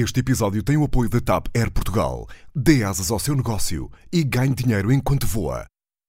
[0.00, 2.28] Este episódio tem o apoio da TAP Air Portugal.
[2.54, 5.66] Dê asas ao seu negócio e ganhe dinheiro enquanto voa.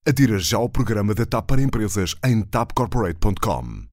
[0.08, 3.89] Adira já ao programa da TAP para empresas em tapcorporate.com.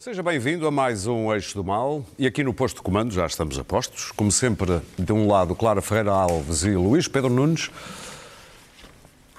[0.00, 3.26] Seja bem-vindo a mais um Eixo do Mal e aqui no posto de comando já
[3.26, 4.12] estamos a postos.
[4.12, 7.68] Como sempre, de um lado Clara Ferreira Alves e Luís Pedro Nunes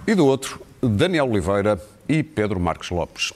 [0.06, 3.32] e do outro Daniel Oliveira e Pedro Marques Lopes.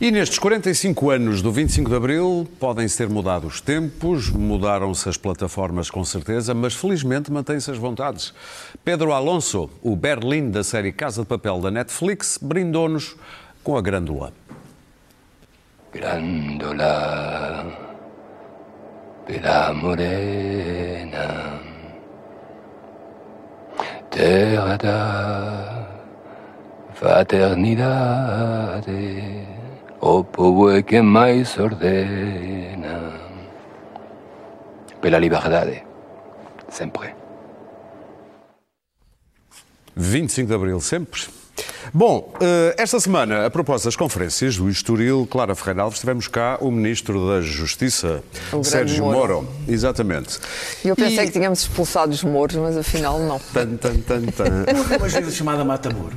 [0.00, 5.18] E nestes 45 anos do 25 de Abril podem ser mudados os tempos, mudaram-se as
[5.18, 8.32] plataformas com certeza, mas felizmente mantêm-se as vontades.
[8.82, 13.14] Pedro Alonso, o Berlim da série Casa de Papel da Netflix, brindou-nos
[13.62, 14.32] com a Grândola.
[15.96, 17.64] Grándola
[19.26, 21.58] de la morena,
[24.10, 25.88] terra da
[26.92, 29.46] fraternidade,
[29.98, 33.14] o povo é que mais ordena,
[35.00, 35.82] pela liberdade,
[36.68, 37.14] sempre.
[39.96, 41.45] 25 de Abril, sempre.
[41.92, 46.58] Bom, eh, esta semana, a propósito das conferências do Estoril, Clara Ferreira Alves, tivemos cá
[46.60, 49.16] o Ministro da Justiça, O Sérgio Moro.
[49.42, 49.48] Moro.
[49.68, 50.38] Exatamente.
[50.84, 53.38] Eu pensei E- que tínhamos expulsado os mouros, mas afinal não.
[53.52, 54.96] Tan, tan, tan, tan.
[54.98, 56.14] Uma gira chamada Matamoros.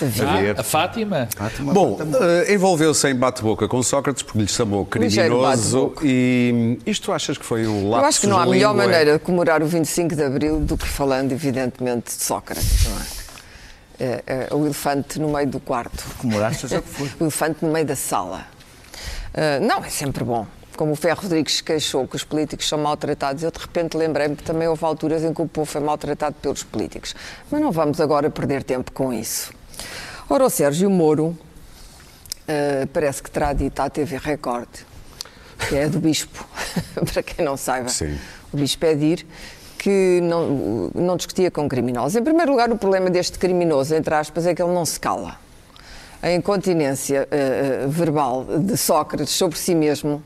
[0.00, 1.28] Havia- Ah, a Fátima.
[1.72, 1.98] Bom,
[2.46, 7.66] eh, envolveu-se em bate-boca com Sócrates porque lhe chamou criminoso e isto achas que foi
[7.66, 8.86] um lapso Eu acho que não há melhor língua?
[8.86, 13.23] maneira de comemorar o 25 de Abril do que falando, evidentemente, de Sócrates, não é?
[13.98, 17.08] É, é o elefante no meio do quarto, Comemoraste, seja o que for.
[17.20, 18.44] o elefante no meio da sala.
[19.34, 20.46] Ah, não, é sempre bom.
[20.76, 24.34] Como o Ferro Rodrigues se queixou que os políticos são maltratados, eu de repente lembrei-me
[24.34, 27.14] que também houve alturas em que o povo foi maltratado pelos políticos.
[27.50, 29.52] Mas não vamos agora perder tempo com isso.
[30.28, 31.36] Ora, o Sérgio Moro
[32.48, 34.68] ah, parece que terá dito à TV Record,
[35.68, 36.46] que é do Bispo,
[37.12, 37.88] para quem não saiba.
[37.88, 38.18] Sim.
[38.52, 39.26] O Bispo é dir
[39.84, 42.16] que não, não discutia com criminosos.
[42.16, 45.36] Em primeiro lugar, o problema deste criminoso, entre aspas, é que ele não se cala.
[46.22, 50.22] A incontinência eh, verbal de Sócrates sobre si mesmo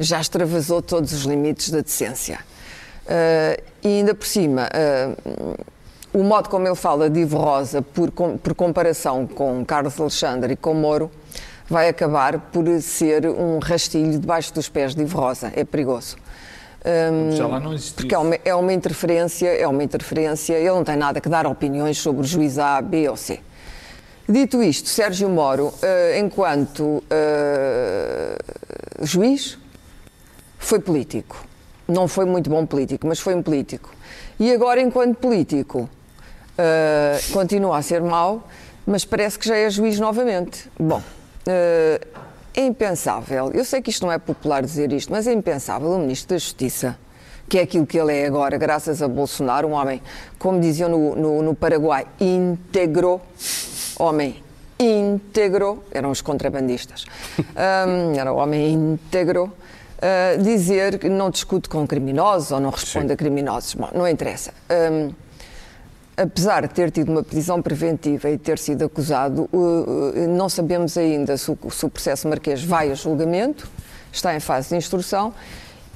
[0.00, 2.40] já extravasou todos os limites da decência.
[3.06, 5.10] Eh, e ainda por cima, eh,
[6.12, 10.54] o modo como ele fala de Ivo Rosa, por, com- por comparação com Carlos Alexandre
[10.54, 11.08] e com Moro,
[11.70, 15.52] vai acabar por ser um rastilho debaixo dos pés de Ivo Rosa.
[15.54, 16.16] É perigoso.
[17.36, 17.96] Já lá não existiu.
[17.96, 21.46] porque é uma, é uma interferência, é uma interferência, ele não tem nada que dar
[21.46, 23.40] opiniões sobre o juiz A, B ou C.
[24.28, 28.36] Dito isto, Sérgio Moro, eh, enquanto eh,
[29.02, 29.56] juiz,
[30.58, 31.44] foi político.
[31.86, 33.94] Não foi muito bom político, mas foi um político.
[34.40, 35.88] E agora, enquanto político,
[36.58, 38.48] eh, continua a ser mau,
[38.84, 40.68] mas parece que já é juiz novamente.
[40.76, 41.00] Bom,
[42.56, 45.98] é impensável, eu sei que isto não é popular dizer isto, mas é impensável o
[45.98, 46.98] Ministro da Justiça,
[47.48, 50.02] que é aquilo que ele é agora, graças a Bolsonaro, um homem,
[50.38, 53.20] como diziam no, no, no Paraguai, íntegro,
[53.98, 54.42] homem
[54.78, 57.04] íntegro, eram os contrabandistas,
[57.38, 59.52] Hum, era o homem íntegro,
[60.00, 63.12] ah, dizer que não discute com criminosos ou não responde Sim.
[63.14, 63.74] a criminosos.
[63.74, 64.52] Bom, não interessa.
[64.70, 65.10] Hum,
[66.16, 69.48] apesar de ter tido uma prisão preventiva e ter sido acusado,
[70.28, 71.56] não sabemos ainda se o,
[71.90, 73.68] processo marquês vai a julgamento,
[74.12, 75.34] está em fase de instrução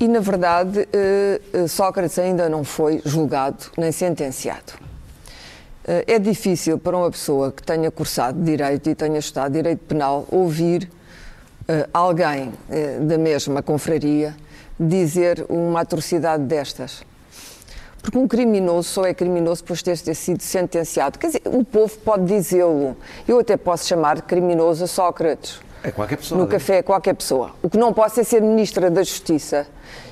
[0.01, 4.73] e, na verdade, uh, uh, Sócrates ainda não foi julgado nem sentenciado.
[5.85, 10.27] Uh, É difícil para uma pessoa que tenha cursado Direito e tenha estudado Direito Penal
[10.31, 10.91] ouvir
[11.95, 12.53] alguém
[13.07, 14.35] da mesma confraria
[14.77, 17.05] dizer uma atrocidade destas.
[18.03, 21.19] Porque um criminoso só é criminoso depois de ter sido sentenciado.
[21.19, 22.97] Quer dizer, o povo pode dizê-lo.
[23.29, 25.61] Eu até posso chamar de criminoso a Sócrates.
[25.83, 26.39] É qualquer pessoa.
[26.39, 26.51] No né?
[26.53, 27.53] café, qualquer pessoa.
[27.63, 29.67] O que não posso é ser ministra da Justiça,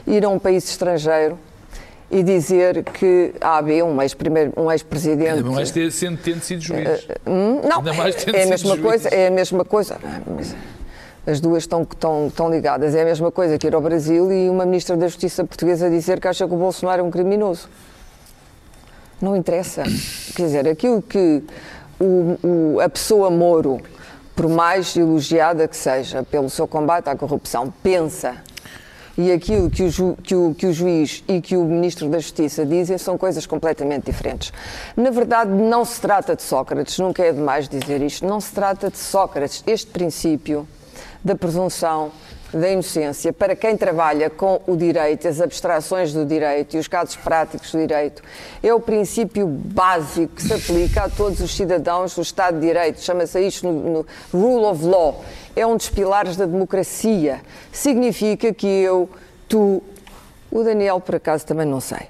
[0.07, 1.39] ir a um país estrangeiro
[2.11, 5.29] e dizer que a AB, um ex-primeiro- um ex-presidente.
[5.31, 7.07] Ainda mais ter, sendo tendo sido juiz.
[7.27, 8.83] Hum, Não, Ainda mais é, é a mesma juiz.
[8.83, 9.95] coisa, é a mesma coisa.
[9.95, 10.21] É?
[10.35, 10.55] Mas
[11.31, 12.95] As duas estão, estão, estão ligadas.
[12.95, 16.19] É a mesma coisa que ir ao Brasil e uma ministra da Justiça portuguesa dizer
[16.21, 17.69] que acha que o Bolsonaro é um criminoso.
[19.21, 19.83] Não interessa.
[20.35, 21.43] Quer dizer, aquilo que
[22.01, 22.39] o-
[22.77, 23.79] o- a pessoa Moro,
[24.35, 28.37] por mais elogiada que seja pelo seu combate à corrupção, pensa
[29.19, 32.21] e aquilo que o, ju- que o- que o juiz e que o ministro da
[32.21, 34.51] Justiça dizem são coisas completamente diferentes.
[34.97, 38.89] Na verdade, não se trata de Sócrates, nunca é demais dizer isto, não se trata
[38.89, 39.63] de Sócrates.
[39.67, 40.67] Este princípio
[41.29, 42.11] da presunção
[42.53, 47.17] da inocência para quem trabalha com o direito, as abstrações do direito e os casos
[47.17, 48.23] práticos do direito,
[48.63, 53.03] é o princípio básico que se aplica a todos os cidadãos do Estado de Direito.
[53.03, 55.23] Chama-se isto no, no rule of law.
[55.55, 57.43] É um dos pilares da democracia.
[57.71, 59.11] Significa que eu,
[59.47, 59.83] tu,
[60.51, 62.09] o Daniel, por acaso, também não sei.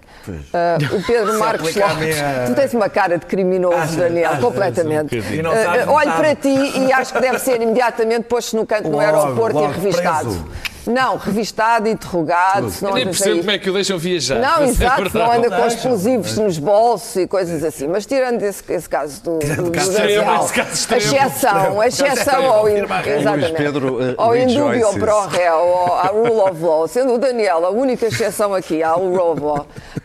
[0.53, 1.97] Ah, o Pedro Marcos Lopes.
[1.99, 3.97] minha- Tu tens uma cara de criminoso, Achas?
[3.97, 5.19] Daniel, completamente.
[5.19, 6.49] Ah, sabes ah, olho para ti
[6.79, 10.29] e acho que deve ser imediatamente posto no canto no Logo, aeroporto logo e revistado.
[10.31, 10.47] preso.
[10.87, 12.71] Não, revistado, interrogado.
[12.71, 14.37] se não Eu nem percebo aí- como é que o deixam viajar.
[14.41, 17.87] Não, é exato, não anda com explosivos nos bolsos e coisas assim.
[17.87, 21.27] Mas tirando esse, esse caso do, do, do caso Daniel, extremo, esse caso a extremo.
[21.27, 24.99] exceção, a exceção extremo, ao, in, exatamente, Luís Pedro, eh, ao indúbio ou rejoices.
[24.99, 28.93] pro réu, ou à rule of law, sendo o Daniel a única exceção aqui à
[28.93, 30.01] rule of law, ah,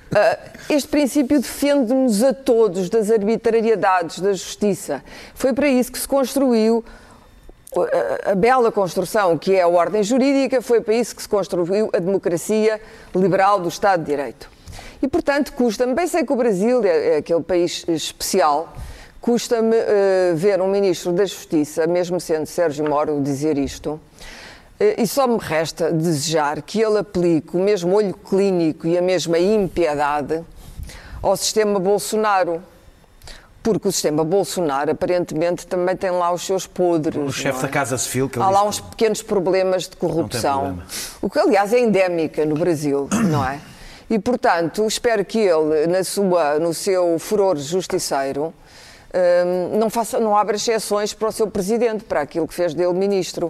[0.69, 5.04] este princípio defende-nos a todos das arbitrariedades da justiça.
[5.33, 6.83] Foi para isso que se construiu
[8.25, 12.00] a, bela construção que é a ordem jurídica, foi para isso que se construiu a
[12.00, 12.80] democracia
[13.15, 14.50] liberal do Estado de Direito.
[15.01, 18.74] E, portanto, custa-me, bem sei que o Brasil é, é aquele país especial,
[19.19, 24.00] custa-me eh, ver um Ministro da Justiça, mesmo sendo Sérgio Moro, dizer isto,
[24.80, 29.38] e só me resta desejar que ele aplique o mesmo olho clínico e a mesma
[29.38, 30.44] impiedade
[31.22, 32.62] ao sistema Bolsonaro.
[33.62, 37.16] Porque o sistema Bolsonaro, aparentemente, também tem lá os seus podres.
[37.16, 37.72] O chefe não da é?
[37.72, 40.80] Casa Civil que Há lá uns pequenos problemas de corrupção.
[41.22, 43.62] O que, aliás, é endémica no Brasil, não é?
[44.10, 48.54] E, portanto, espero que ele, na sua, no seu furor justiceiro,
[49.14, 52.94] hum, não, faça, não abra exceções para o seu presidente, para aquilo que fez dele
[52.94, 53.50] ministro.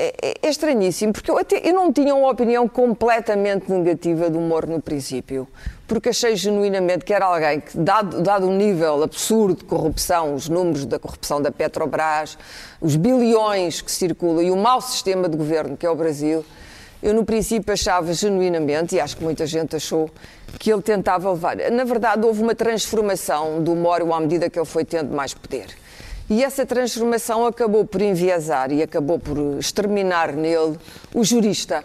[0.00, 4.38] É, é- é estranhíssimo, porque eu, até, eu não tinha uma opinião completamente negativa do
[4.38, 5.48] Moro no princípio,
[5.88, 10.48] porque achei genuinamente que era alguém que, dado, dado o nível absurdo de corrupção, os
[10.48, 12.38] números da corrupção da Petrobras,
[12.80, 16.44] os bilhões que circulam e o mau sistema de governo que é o Brasil,
[17.02, 20.08] eu no princípio achava genuinamente, e acho que muita gente achou,
[20.60, 21.56] que ele tentava levar.
[21.72, 25.66] Na verdade, houve uma transformação do Moro à medida que ele foi tendo mais poder.
[26.30, 30.78] E essa transformação acabou por enviesar e acabou por exterminar nele
[31.14, 31.82] o jurista.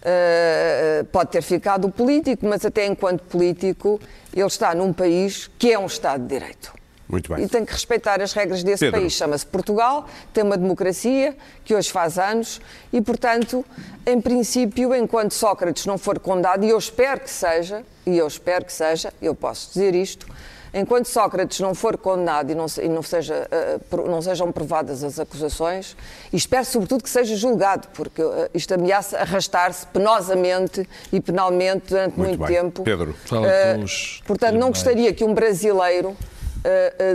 [0.00, 4.00] Uh, pode ter ficado político, mas até enquanto político,
[4.34, 6.72] ele está num país que é um Estado de Direito.
[7.08, 7.44] Muito bem.
[7.44, 9.00] E tem que respeitar as regras desse Pedro.
[9.00, 9.12] país.
[9.12, 12.60] Chama-se Portugal, tem uma democracia que hoje faz anos
[12.92, 13.64] e, portanto,
[14.06, 18.64] em princípio, enquanto Sócrates não for condenado, e eu espero que seja, e eu espero
[18.64, 20.26] que seja, eu posso dizer isto,
[20.74, 23.78] enquanto Sócrates não for condenado e não, se- e não, seja, eh,
[24.08, 25.96] não sejam provadas as acusações,
[26.32, 32.18] e espero sobretudo que seja julgado, porque eh, isto ameaça arrastar-se penosamente e penalmente durante
[32.18, 32.82] Muito muito, tempo.
[32.82, 33.14] Pedro.
[33.24, 36.16] Fala pelos portanto, não gostaria que um brasileiro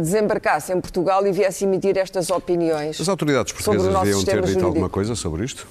[0.01, 3.01] desembarcasse em Portugal e viesse emitir estas opiniões.
[3.01, 4.65] As autoridades portuguesas deviam ter dito jurídico.
[4.67, 5.67] alguma coisa sobre isto?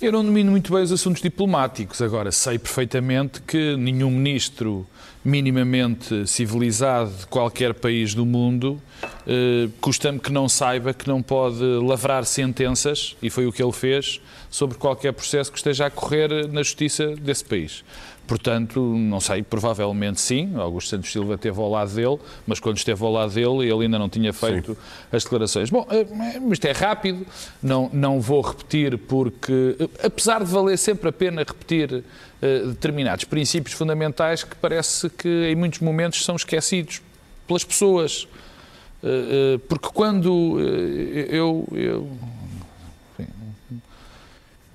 [0.00, 2.00] Eu não domino muito bem os assuntos diplomáticos.
[2.02, 4.86] Agora, sei perfeitamente que nenhum ministro
[5.24, 8.80] minimamente civilizado de qualquer país do mundo
[9.26, 13.72] eh, custa-me que não saiba que não pode lavrar sentenças, e foi o que ele
[13.72, 17.82] fez, sobre qualquer processo que esteja a correr na justiça desse país.
[18.26, 20.54] Portanto, não sei, provavelmente sim.
[20.56, 23.98] Augusto Santos Silva esteve ao lado dele, mas quando esteve ao lado dele, ele ainda
[23.98, 24.76] não tinha feito
[25.12, 25.68] as declarações.
[25.68, 26.06] Bom, eh,
[26.50, 27.26] isto é rápido,
[27.62, 32.02] não, não vou repetir, porque, eh, apesar de valer sempre a pena repetir
[32.66, 37.00] determinados princípios fundamentais que parece que em muitos momentos são esquecidos
[37.46, 38.28] pelas pessoas.
[39.02, 42.18] Eh, eh, Porque quando eh, eu, eu,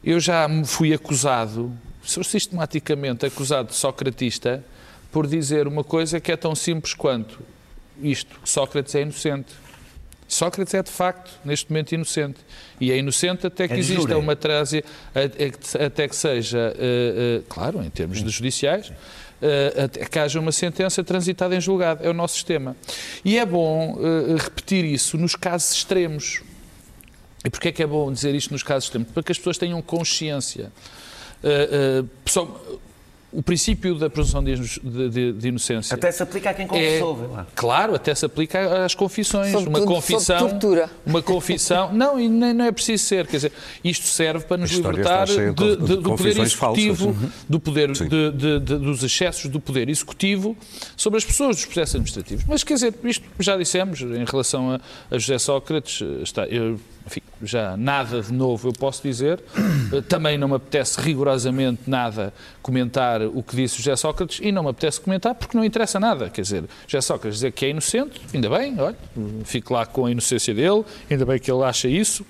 [0.04, 1.72] eu já me fui acusado,
[2.04, 4.64] sou sistematicamente acusado de socratista,
[5.12, 7.40] por dizer uma coisa que é tão simples quanto
[8.02, 9.54] isto: Sócrates é inocente.
[10.30, 12.40] Sócrates é de facto, neste momento, inocente.
[12.80, 14.14] E é inocente até que É exista júri.
[14.14, 14.84] uma trásia,
[15.84, 18.94] até que seja, eh, eh, claro, em termos de judiciais,
[19.84, 22.06] até que haja uma sentença transitada em julgado.
[22.06, 22.78] É o nosso sistema.
[23.26, 23.98] E é bom
[24.38, 26.42] repetir isso nos casos extremos.
[27.44, 29.12] E porquê é que é bom dizer isto nos casos extremos?
[29.12, 30.72] Para que as pessoas tenham consciência.
[31.42, 32.62] Uh, uh, pessoal,
[33.32, 35.94] o princípio da presunção de, de- de- inocência.
[35.94, 37.48] Até se aplica a quem é, confessou, vê lá.
[37.56, 39.54] claro, até se aplica às confissões.
[39.54, 40.50] Uma confissão.
[40.50, 40.90] tortura.
[41.06, 41.92] Uma confissão.
[41.94, 43.28] Não, e nem, não é preciso ser.
[43.28, 43.52] Quer dizer,
[43.84, 46.84] isto serve para nos libertar de- de- de- de do poder confissões falsas.
[46.84, 47.30] executivo, Uhum.
[47.48, 48.08] do poder, Sim.
[48.08, 50.56] de- de- de- dos excessos do poder executivo
[50.98, 52.46] sobre as pessoas dos processos administrativos.
[52.48, 54.80] Mas quer dizer, isto já dissemos em relação a,
[55.12, 59.40] a José Sócrates, eh, está, eu, enfim, já nada de novo eu posso dizer.
[59.94, 64.64] Eh, Também não me apetece rigorosamente nada comentar o que disse José Sócrates e não
[64.64, 66.30] me apetece comentar porque não interessa nada.
[66.30, 68.98] Quer dizer, José Sócrates dizer que é inocente, ainda bem, olha,
[69.44, 72.26] fico lá com a inocência dele, ainda bem que ele acha isso.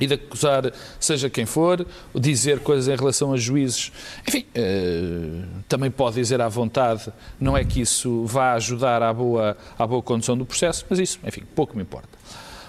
[0.00, 3.92] e de acusar seja quem for, dizer coisas em relação a juízes.
[4.26, 9.56] Enfim, eh, também pode dizer à vontade, não é que isso vá ajudar à boa,
[9.78, 12.13] à boa condução do processo, mas isso, enfim, pouco me importa.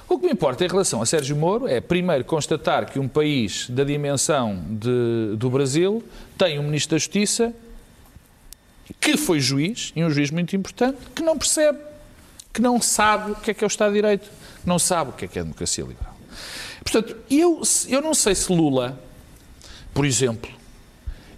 [0.08, 3.70] O que me importa em relação a Sérgio Moro é, primeiro, constatar que um país
[3.70, 6.04] da dimensão de- do Brasil
[6.38, 7.54] tem um Ministro da Justiça
[9.02, 11.80] que foi juiz, e um juiz muito importante, que não percebe,
[12.54, 14.30] que não sabe o que é que é o Estado de Direito,
[14.64, 16.16] não sabe o que é que é a democracia liberal.
[16.84, 19.00] Portanto, eu, eu não sei se Lula,
[19.92, 20.52] por exemplo,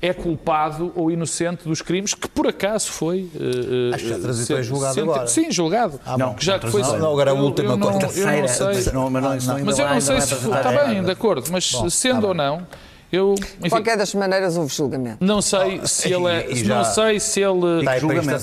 [0.02, 3.30] é culpado ou inocente dos crimes que por acaso foi.
[3.36, 5.28] eh, Acho que já transitou em julgado sente- agora.
[5.28, 6.00] Sim, julgado.
[6.18, 6.82] não, que já que foi.
[6.82, 8.20] não, não, agora a eu- última eu não- coisa.
[8.20, 8.94] eu não Terceira, sei.
[8.94, 10.34] não, mas não, ainda Mas eu não sei vai se.
[10.36, 12.68] Está bem, de acordo, mas Bom, sendo tá ou não,
[13.12, 13.34] eu.
[13.36, 15.18] De Enfim, qualquer das maneiras, houve julgamento.
[15.26, 16.48] não sei se ele é.
[16.48, 17.60] e- e já- Não sei se ele.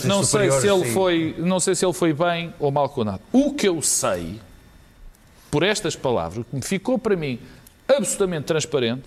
[0.08, 0.92] Não sei, se ele sim.
[0.92, 3.20] foi, não sei se ele foi bem ou mal condenado.
[3.32, 4.40] O que eu sei,
[5.50, 7.38] por estas palavras, o que me ficou para mim
[7.87, 9.04] absolutamente transparente,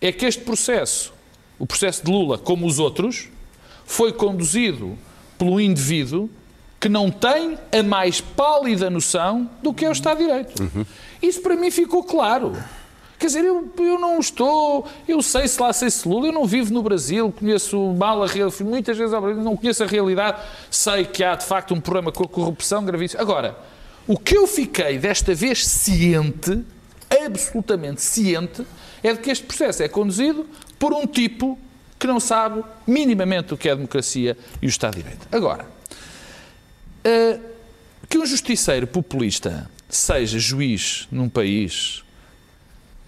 [0.00, 1.12] é que este processo,
[1.58, 3.28] o processo de Lula, como os outros,
[3.84, 4.96] foi conduzido
[5.40, 6.28] um indivíduo
[6.80, 10.86] que não tem a mais pálida noção do que é o Estado de Direito.
[11.20, 12.56] Isso para mim ficou claro.
[13.18, 16.44] Quer dizer, eu, eu não estou, eu sei se lá sei se Lula, eu não
[16.44, 21.24] vivo no Brasil, conheço mal a realidade, muitas vezes não conheço a realidade, sei que
[21.24, 23.20] há de facto um problema com a corrupção gravíssimo.
[23.20, 23.58] Agora,
[24.06, 26.64] o que eu fiquei desta vez ciente,
[27.24, 28.64] absolutamente ciente,
[29.02, 30.46] é de que este processo é conduzido
[30.78, 31.58] por um tipo
[31.98, 35.26] que não sabe minimamente o que é a democracia e o Estado de Direito.
[35.32, 35.66] Agora,
[37.04, 37.38] eh,
[38.08, 42.02] que um justiceiro populista seja juiz num país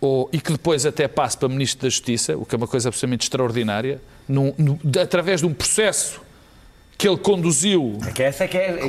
[0.00, 2.88] ou, e que depois até passe para Ministro da Justiça, o que é uma coisa
[2.88, 4.54] absolutamente extraordinária, num-
[5.00, 6.20] através de um processo
[7.00, 7.98] que ele conduziu.
[8.06, 8.88] É que essa é que é, isso é que é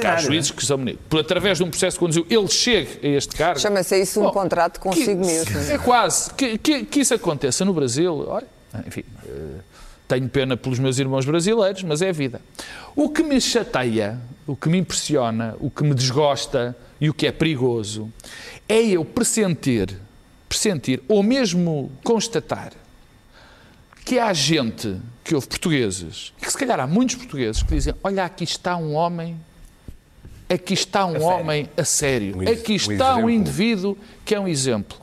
[0.00, 0.78] Claro, há juízes que são.
[1.10, 3.60] Por através de um processo que conduziu, ele chega a este cargo.
[3.60, 5.58] Chama-se isso um Bom, contrato consigo que- mesmo.
[5.70, 6.32] É quase.
[6.32, 8.46] Que, que- que isso aconteça no Brasil, olha,
[8.86, 9.60] enfim, eh,
[10.08, 12.40] tenho pena pelos meus irmãos brasileiros, mas é a vida.
[12.96, 17.26] O que me chateia, o que me impressiona, o que me desgosta e o que
[17.26, 18.10] é perigoso
[18.66, 19.94] é eu pressentir,
[20.48, 22.72] pressentir ou mesmo constatar
[24.04, 27.94] que há gente, que houve portugueses, e que se calhar há muitos portugueses que dizem:
[28.02, 29.36] Olha, aqui está um homem,
[30.48, 33.30] aqui está um homem a sério, Um aqui um está um exemplo.
[33.30, 34.98] indivíduo que é um exemplo.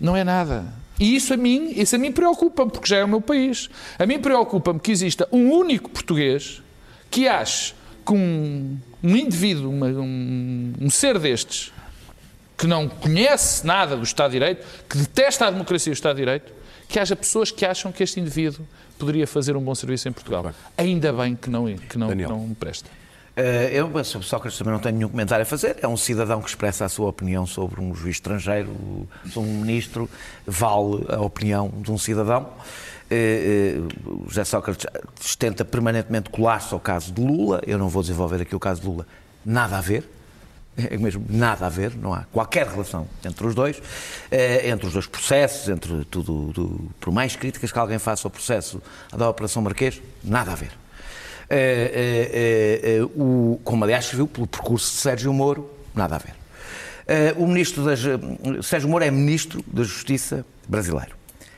[0.00, 0.66] Não é nada.
[1.00, 3.68] E isso a mim, isso a mim preocupa-me, porque já é o meu país.
[3.98, 6.60] A mim preocupa-me que exista um único português
[7.10, 7.72] que ache
[8.04, 11.72] que um, um indivíduo, uma- um, um ser destes,
[12.56, 16.16] que não conhece nada do Estado de Direito, que detesta a democracia e o Estado
[16.16, 16.52] de Direito,
[16.88, 18.66] que haja pessoas que acham que este indivíduo
[18.98, 20.52] poderia fazer um bom serviço em Portugal.
[20.76, 22.30] Ainda bem que não, que não, Daniel.
[22.30, 22.90] não presta.
[23.36, 25.76] Eh, eu, sobre Sócrates, também não tenho nenhum comentário a fazer.
[25.80, 28.68] É um cidadão que expressa a sua opinião sobre um juiz estrangeiro,
[29.32, 30.10] sobre um ministro,
[30.44, 32.48] vale a opinião de um cidadão.
[33.08, 34.86] Eh, eh, o José Sócrates
[35.38, 37.60] tenta permanentemente colar-se ao caso de Lula.
[37.64, 39.06] Eu não vou desenvolver aqui o caso de Lula.
[39.46, 40.17] Nada a ver.
[40.90, 43.82] É mesmo nada a ver, não há qualquer relação entre os dois,
[44.30, 48.30] eh, entre os dois processos, entre tudo, do- por mais críticas que alguém faça ao
[48.30, 48.80] processo
[49.10, 50.70] da Operação Marquês, nada a ver.
[51.50, 56.34] Eh, eh, o, como aliás se viu pelo percurso de Sérgio Moro, nada a ver.
[57.38, 58.00] O ministro das,
[58.64, 61.16] Sérgio Moro é ministro da Justiça brasileiro,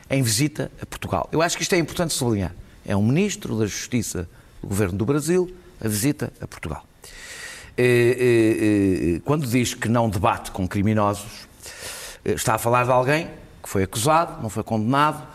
[0.09, 1.27] em visita a Portugal.
[1.31, 2.53] Eu acho que isto é importante sublinhar.
[2.85, 4.27] É um ministro da Justiça
[4.61, 6.85] do governo do Brasil a visita a Portugal.
[7.77, 11.47] Eh, eh, eh, quando diz que não debate com criminosos,
[12.25, 13.29] está a falar de alguém
[13.63, 15.25] que foi acusado, não foi condenado,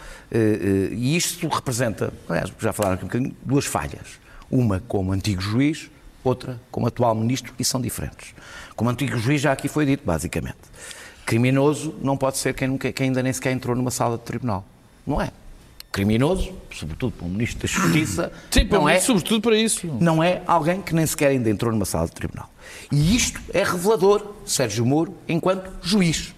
[0.93, 2.13] e isto representa,
[2.59, 4.21] já falaram aqui um bocadinho, duas falhas.
[4.51, 5.91] Uma como antigo juiz,
[6.23, 8.35] outra como atual ministro, e são diferentes.
[8.75, 10.57] Como antigo juiz, já aqui foi dito, basicamente.
[11.25, 14.65] Criminoso não pode ser quem, nunca- quem ainda nem sequer entrou numa sala de tribunal.
[15.07, 15.31] Não é.
[15.97, 19.87] Criminoso, sobretudo para um ministro da Justiça, Sim, não é sobretudo para isso.
[19.99, 22.51] não é alguém que nem sequer ainda entrou numa sala de tribunal.
[22.93, 26.35] E isto é revelador, Sérgio Moro, enquanto juiz.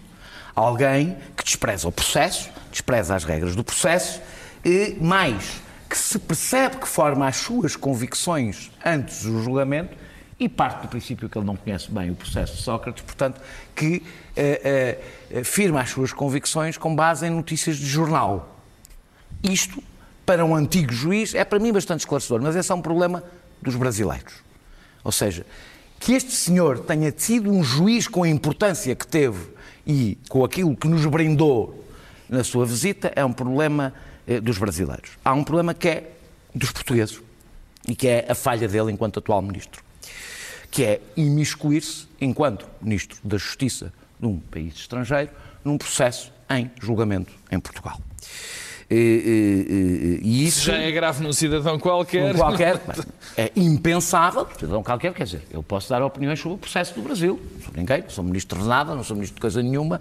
[0.54, 4.20] Alguém que despreza o processo, despreza as regras do processo,
[4.64, 5.60] e mais,
[5.90, 9.96] que se percebe que forma as suas convicções antes do julgamento
[10.38, 13.40] e parte do princípio que ele não conhece bem o processo de Sócrates, portanto,
[13.74, 14.04] que
[14.36, 15.00] eh,
[15.32, 18.54] eh, firma as suas convicções com base em notícias de jornal.
[19.42, 19.82] Isto,
[20.26, 23.22] para um antigo juiz, é para mim bastante esclarecedor, mas esse é um problema
[23.62, 24.34] dos brasileiros.
[25.04, 25.46] Ou seja,
[25.98, 29.48] que este senhor tenha sido um juiz com a importância que teve
[29.86, 31.84] e com aquilo que nos brindou
[32.28, 33.92] na sua visita é um problema
[34.26, 35.10] eh, dos brasileiros.
[35.24, 36.12] Há um problema que é
[36.54, 37.20] dos portugueses
[37.86, 39.82] e que é a falha dele enquanto atual ministro,
[40.70, 45.30] que é imiscuir-se enquanto ministro da Justiça de um país estrangeiro
[45.64, 47.98] num processo em julgamento em Portugal.
[48.90, 52.34] E, e- isso Já é grave num cidadão qualquer.
[52.34, 52.80] qualquer,
[53.36, 57.38] é impensável, cidadão qualquer, quer dizer, eu posso dar opiniões sobre o processo do Brasil,
[57.54, 60.00] não sou ninguém, não sou ministro de nada, não sou ministro de coisa nenhuma.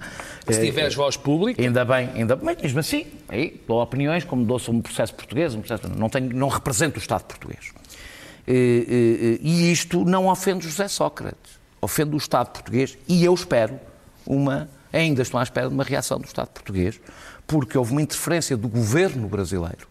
[0.49, 4.23] Se Eh, tiveres voz pública, Ainda bem, ainda bem, mas mesmo assim, aí dou opiniões
[4.23, 7.71] como dou sobre um processo português, um processo, não, tenho, não represento o Estado português.
[8.47, 13.77] E, e- e isto não ofende José Sócrates, ofende o Estado português e eu espero
[14.25, 16.97] uma, ainda estou à espera de uma reação do Estado português,
[17.47, 19.87] porque houve uma interferência do governo brasileiro.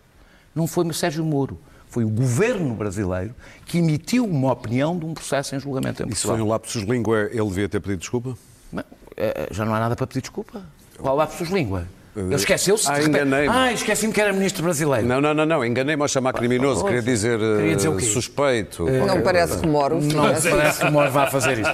[0.55, 1.59] Não foi o Sérgio Moro,
[1.89, 3.35] foi o governo brasileiro
[3.65, 6.37] que emitiu uma opinião de um processo em julgamento em Isso Portugal.
[6.37, 8.37] foi um lapsus língua, ele devia ter pedido desculpa?
[8.71, 8.85] Não,
[9.17, 10.63] eh, já não há nada para pedir desculpa.
[10.99, 11.87] Qual lapsus língua?
[12.15, 12.91] Ele esqueceu-se.
[12.91, 13.55] Ah, enganei-me.
[13.55, 15.07] Ah, esqueci-me que era ministro brasileiro.
[15.07, 15.63] Não, não, não, não.
[15.65, 18.07] enganei-me ao chamar criminoso, queria dizer, Queria dizer o eh, quê?
[18.07, 18.87] suspeito.
[18.87, 21.71] Não qualquer parece que Moro Não parece que o Moro vá fazer isso.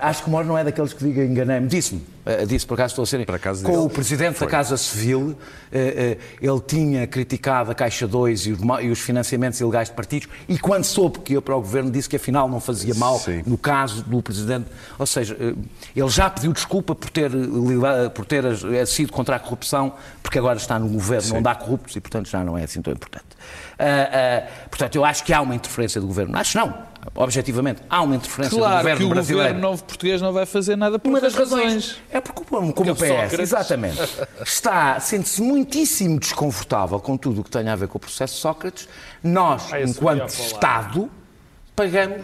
[0.00, 1.68] Acho que o Moro não é daqueles que diga enganei-me.
[1.68, 2.04] Disse-me,
[2.46, 3.30] disse por acaso estou a ser.
[3.30, 5.36] Acaso com o presidente da Casa Civil,
[5.70, 8.52] eh, eh, ele tinha criticado a Caixa 2 e
[8.90, 12.16] os financiamentos ilegais de partidos, e quando soube que ia para o governo, disse que
[12.16, 13.42] afinal não fazia mal Sim.
[13.46, 14.66] no caso do presidente.
[14.98, 15.54] Ou seja, eh,
[15.94, 20.38] ele já pediu desculpa por ter, eh, por ter eh, sido contra a corrupção, porque
[20.38, 23.26] agora está no governo onde há corruptos e, portanto, já não é assim tão importante.
[24.68, 26.36] Portanto, eu acho que há uma interferência do governo.
[26.36, 26.95] Acho não.
[27.14, 29.48] Objetivamente, há uma interferência do claro governo que o brasileiro.
[29.48, 31.96] governo novo português não vai fazer nada por Uma das outras razões.
[32.10, 33.98] É porque, como, como o Porque PS, Sócrates- exatamente,
[34.44, 38.88] está, sente-se muitíssimo desconfortável com tudo o que tem a ver com o processo Sócrates,
[39.22, 40.28] nós, Ah, enquanto.
[40.28, 41.10] Estado,
[41.74, 42.22] pagamos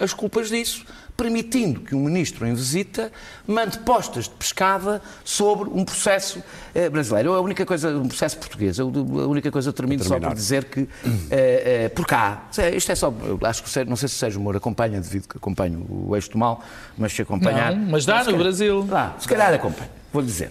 [0.00, 0.84] as culpas disso,
[1.16, 3.12] permitindo que um ministro em visita
[3.46, 6.42] mande postas de pescada sobre um processo
[6.74, 7.32] eh, brasileiro.
[7.34, 8.88] A única coisa, um processo português, eu,
[9.22, 10.88] a única coisa termino só por dizer que
[11.30, 14.18] eh, eh, por cá, isto é só, eu acho que o não sei se o
[14.18, 16.62] Sérgio Moura acompanha, devido que acompanho o eixo do mal,
[16.98, 17.74] mas se acompanhar.
[17.76, 18.82] Não, mas dá se no calhar- Brasil.
[18.82, 20.50] Dá, se calhar acompanho, vou dizer.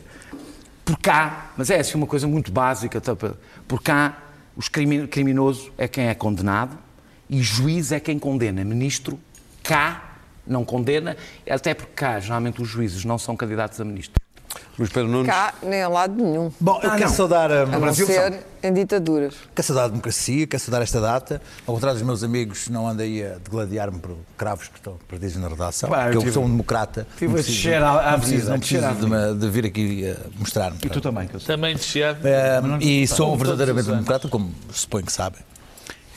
[0.86, 3.16] Por cá, mas é assim uma coisa muito básica, tá,
[3.68, 4.18] por cá,
[4.56, 6.78] os crimi- criminoso é quem é condenado
[7.30, 8.64] e juiz é quem condena.
[8.64, 9.20] Ministro,
[9.62, 10.13] cá,
[10.46, 11.16] não condena,
[11.50, 14.22] até porque cá, geralmente, os juízes não são candidatos a ministro.
[14.78, 15.28] Luís Pedro Nunes.
[15.32, 16.52] Cá, nem a lado nenhum.
[16.60, 17.16] Bom, eu Ah, quero não.
[17.16, 19.34] saudar, A hum, não Brasil ser em ditaduras.
[19.56, 21.42] quero saudar a democracia, quero saudar esta data.
[21.66, 25.38] Ao contrário dos meus amigos, não ando aí a degladiar-me por cravos que estão perdidos
[25.38, 25.90] na redação.
[25.90, 27.08] Eu porque eu tive- sou um democrata.
[27.18, 29.66] tive não a preciso- descer à- não preciso, não a descer preciso de, de vir
[29.66, 30.78] aqui uh, mostrar-me.
[30.84, 31.48] E tu também, que eu sei.
[31.56, 32.20] Também de Chiado.
[32.64, 35.42] Hum, e sou verdadeiramente democrata, como suponho que sabem.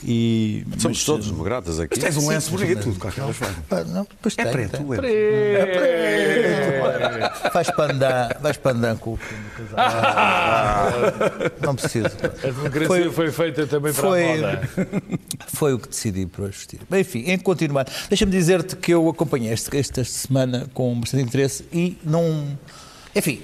[0.03, 1.95] E, Somos mas, todos democratas aqui.
[1.99, 3.83] Mas tens um lenço bonito, de qualquer forma.
[3.85, 4.85] não, pois É tem, preto, tem.
[4.85, 5.03] o lenço.
[7.53, 10.91] Vais pandan, vais pandan com o fim do casal.
[11.61, 12.05] Não preciso.
[12.43, 14.69] A democracia Foi- foi, feita também para foi- a moda.
[15.47, 16.79] Foi o que decidi hoje vestir.
[16.89, 21.65] Bem, enfim, em continuar, deixa-me dizer-te que eu acompanhei este- esta semana com bastante interesse
[21.73, 22.57] e não.
[23.15, 23.41] Enfim,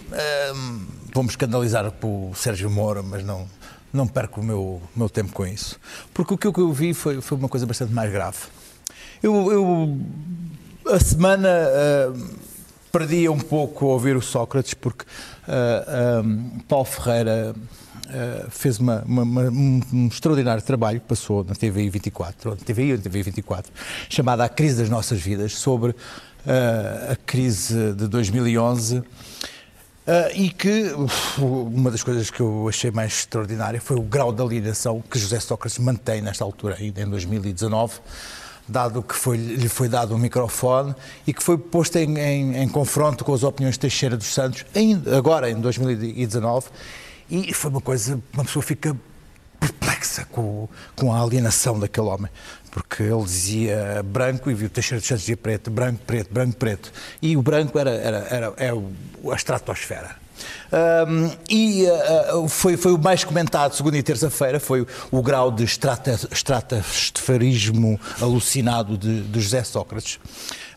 [0.56, 3.48] hum, vou-me escandalizar com o Sérgio Moro, mas não,
[3.94, 5.80] não perco o meu, meu tempo com isso.
[6.14, 8.38] Porque o que eu- que vi foi, foi uma coisa bastante mais grave.
[9.22, 9.98] Eu, eu
[10.94, 11.50] a semana
[12.16, 12.28] hum,
[12.92, 15.06] perdia um pouco a ouvir o Sócrates, porque
[15.48, 17.54] ah, hum, Paulo Ferreira
[18.06, 22.62] Uh, fez uma- uma- uma- um, um extraordinário trabalho, passou na TVI 24, ou na
[22.62, 23.72] TVI ou na TVI 24,
[24.10, 29.02] chamada A Crise das Nossas Vidas, sobre uh, a crise de 2011.
[30.08, 34.32] Uh, e que uf, uma das coisas que eu achei mais extraordinária foi o grau
[34.34, 37.94] de alienação que José Sócrates mantém nesta altura, ainda em 2019,
[38.68, 40.96] dado que foi- lhe foi dado um microfone
[41.28, 44.66] e que foi posto em, em- em confronto com as opiniões de Teixeira dos Santos,
[44.76, 46.68] ainda, agora em 2019,
[47.30, 48.96] e foi uma coisa, uma pessoa fica
[49.60, 52.30] perplexa com, com a alienação daquele homem.
[52.74, 56.92] Porque ele dizia branco e viu Teixeira dos Santos dizia preto, branco, preto, branco, preto.
[57.22, 58.92] E o branco era, era, era, é o-
[59.32, 60.16] a estratosfera.
[60.72, 65.52] Ahm, e ah, foi, foi o mais comentado, segunda e terça-feira, foi o, o grau
[65.52, 70.20] de estratosferismo alucinado de, de José Sócrates.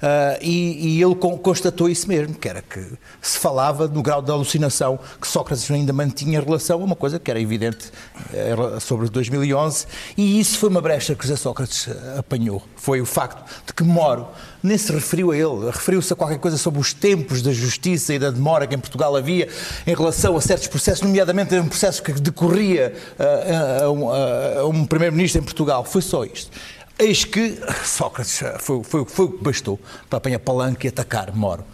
[0.03, 2.81] Ah, e, e ele con- constatou isso mesmo, que era que
[3.23, 7.19] se falava no grau de alucinação que Sócrates ainda mantinha em relação a uma coisa
[7.19, 7.91] que era evidente
[8.33, 12.63] eh, sobre 2011, e isso foi uma brecha que José Sócrates eh, apanhou.
[12.77, 14.29] Foi o facto de que Moro
[14.63, 18.19] nem se referiu a ele, referiu-se a qualquer coisa sobre os tempos da justiça e
[18.19, 19.49] da demora que em Portugal havia
[19.87, 24.67] em relação a certos processos, nomeadamente um processo que decorria ah, a, um- a- a
[24.67, 25.85] um primeiro-ministro em Portugal.
[25.85, 26.51] Foi só isto.
[26.99, 29.79] Eis que Sócrates foi, foi, foi o que bastou
[30.09, 31.65] para apanhar palanque e atacar Moro.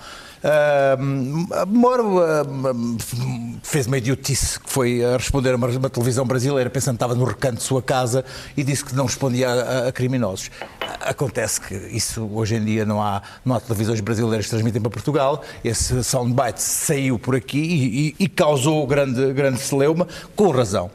[0.45, 0.97] Ah,
[1.69, 2.43] Moro ah,
[3.63, 7.15] fez uma idiotice que foi a responder a uma, uma televisão brasileira pensando que estava
[7.15, 8.25] no recanto de sua casa
[8.57, 10.51] e disse que não respondia a, a criminosos.
[11.01, 14.91] Acontece que isso hoje em dia não há, não há televisões brasileiras que transmitem para
[14.91, 15.45] Portugal.
[15.65, 20.91] Esse soundbite saiu por aqui e, e- e causou grande, grande celeuma, com razão.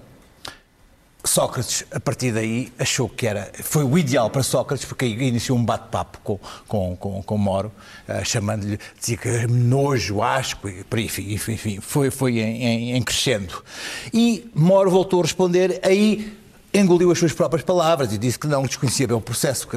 [1.27, 5.63] Sócrates, a partir daí, achou que era, foi o ideal para Sócrates, porque iniciou um
[5.63, 7.71] bate-papo com, com, com, com Moro,
[8.07, 13.63] eh, chamando-lhe, dizia que nojo, asco, enfim, enfim, foi, foi em, em crescendo.
[14.13, 16.35] E Moro voltou a responder, aí
[16.73, 19.67] engoliu as suas próprias palavras e disse que não desconhecia bem o processo.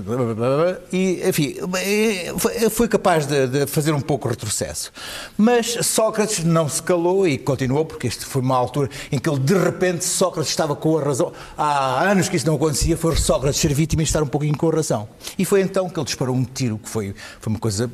[0.93, 1.57] E, enfim,
[2.39, 4.93] foi- foi capaz de, de fazer um pouco retrocesso.
[5.39, 9.39] Mas Sócrates não se calou e continuou, porque este foi uma altura em que ele,
[9.39, 11.33] de repente, Sócrates estava com a razão.
[11.57, 14.69] Há anos que isso não acontecia, foi Sócrates ser vítima e estar um pouquinho com
[14.69, 15.09] a razão.
[15.39, 17.91] E foi então que ele disparou um tiro que foi, foi uma coisa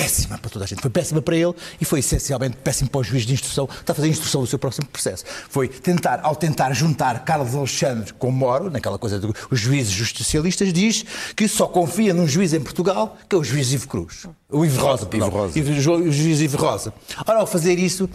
[0.00, 0.80] péssima para toda a gente.
[0.82, 3.68] Foi péssima para ele e foi essencialmente péssimo para o juiz de instrução.
[3.80, 5.24] Está a fazer a instrução do seu próximo processo.
[5.48, 11.04] Foi tentar, ao tentar juntar Carlos Alexandre com Moro, naquela coisa dos juízes justicialistas, diz
[11.34, 14.26] que só confia num juiz em Portugal, que é o juiz Ivo Cruz.
[14.50, 15.08] O Ivo Rosa.
[15.12, 15.58] Ivo Rosa.
[15.58, 16.92] Ivo- o juiz Ivo Rosa.
[17.26, 18.08] Ora, ao fazer isso,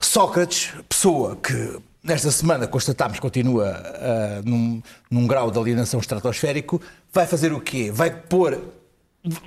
[0.00, 6.80] Sócrates, pessoa que nesta semana constatámos continua ah, num, num grau de alienação estratosférico,
[7.12, 7.90] vai fazer o quê?
[7.92, 8.58] Vai pôr.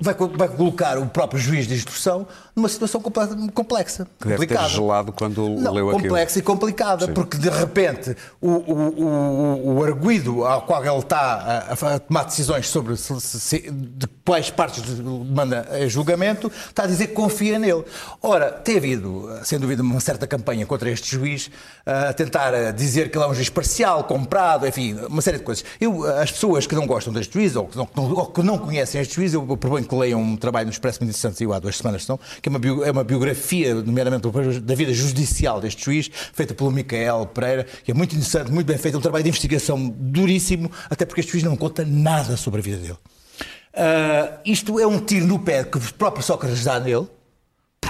[0.00, 4.68] Vai, vai colocar o próprio juiz de instrução numa situação comple- complexa, Deve ter complicada.
[4.70, 6.02] gelado quando Não, leu aquilo.
[6.04, 11.66] complexa e complicada, porque de repente o, o, o, o arguido ao qual ele está
[11.68, 17.08] a, a tomar decisões sobre se- se- de quais partes manda julgamento, está a dizer
[17.08, 17.84] que confia nele.
[18.22, 21.50] Ora, tem havido, sem dúvida, uma certa campanha contra este juiz,
[21.84, 25.62] a tentar dizer que ele é um juiz parcial, comprado, enfim, uma série de coisas.
[25.78, 29.02] Eu, as pessoas que não gostam deste juiz ou que não, ou que não conhecem
[29.02, 32.06] este juiz, eu proponho que leiam um trabalho no Expresso muito interessante, há duas semanas,
[32.40, 34.28] que é uma, bio- é uma biografia, nomeadamente
[34.60, 38.78] da vida judicial deste juiz, feita pelo Micael Pereira, que é muito interessante, muito bem
[38.78, 42.62] feito, um trabalho de investigação duríssimo, até porque este juiz não conta nada sobre a
[42.62, 42.98] vida dele.
[43.74, 47.08] Ah, isto é um tiro no pé que o próprio Sócrates dá nele,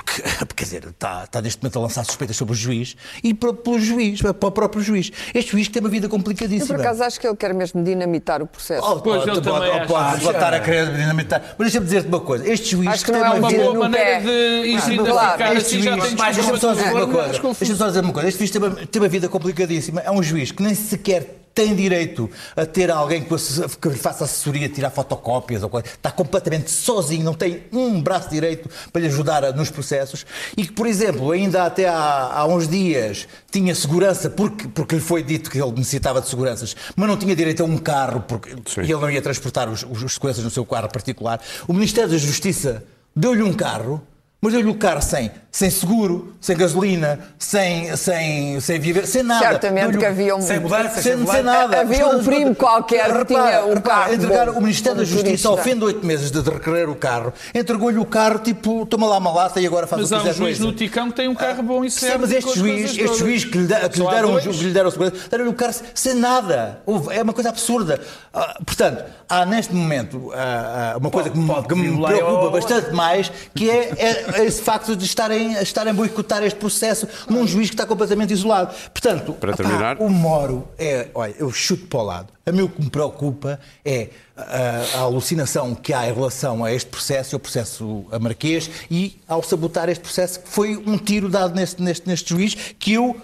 [0.07, 0.23] porque,
[0.55, 3.79] quer dizer, está, está neste momento a lançar suspeitas sobre o juiz e para, pelo
[3.79, 5.11] juiz, para o próprio juiz.
[5.35, 6.75] Este juiz que tem uma vida Eu, complicadíssima.
[6.75, 8.87] por acaso, acho que ele quer mesmo dinamitar o processo.
[8.87, 11.41] Oh, Pois, pode, ele também oh, pode estar a querer dinamitar.
[11.59, 13.81] Mas deixa-me dizer-te uma coisa: este juiz Acho que tem não é Uma boa no
[13.81, 14.21] maneira pé.
[14.21, 17.29] de identificar assim já tem deixa-me só dizer uma coisa.
[17.29, 18.29] Deixa-me só dizer uma coisa.
[18.29, 20.01] Este juiz tem uma, tem uma vida complicadíssima.
[20.01, 23.35] É um juiz que nem sequer tem direito a ter alguém que,
[23.81, 25.87] que lhe faça assessoria, tirar fotocópias ou coisa.
[25.89, 30.27] Está completamente sozinho, não tem um braço direito para lhe ajudar a- nos processos.
[30.55, 31.95] E que, por exemplo, ainda até há,
[32.41, 36.77] há uns dias tinha segurança porque, porque lhe foi dito que ele necessitava de seguranças,
[36.95, 38.83] mas não tinha direito a um carro porque Sim.
[38.83, 41.41] e ele não ia transportar os, os, os seguranças no seu carro particular.
[41.67, 44.03] O Ministério da Justiça deu-lhe um carro,
[44.41, 49.41] mas deu-lhe o carro sem, sem seguro, sem gasolina, sem, sem, sem viver, sem nada.
[49.47, 51.81] Certamente o- que havia um- sem, mudança, sem, sem nada.
[51.81, 55.57] Havia um primo qualquer que tinha um carro Entregar bom, o Ministério da Justiça, ao
[55.59, 59.33] fim de oito meses de requerer o carro, entregou-lhe o carro, tipo, toma lá uma
[59.33, 60.71] lata e agora faz Mas o há que um quiser juiz coisa.
[60.71, 63.45] no Ticão que tem um carro bom e Sim, serve mas este juiz, este juiz
[63.45, 66.81] que lhe, que lhe há deram, que lhe deram segurança, deram-lhe o carro sem nada.
[67.11, 67.99] É uma coisa absurda.
[68.33, 73.33] Ah, portanto, há neste momento ah, ah, uma coisa que me, preocupa o- bastante mais,
[73.55, 77.75] que é, é esse facto de estarem, estarem a boicotar este processo num juiz que
[77.75, 78.75] está completamente isolado.
[78.93, 79.97] Portanto, Para opá, terminar.
[80.01, 82.29] o Moro é, olha, eu chuto para o lado.
[82.45, 86.73] A mim o que me preocupa é a, a alucinação que há em relação a
[86.73, 91.29] este processo, ao processo a Marquês, e ao sabotar este processo, que foi um tiro
[91.29, 93.17] dado neste, neste, neste juiz que eu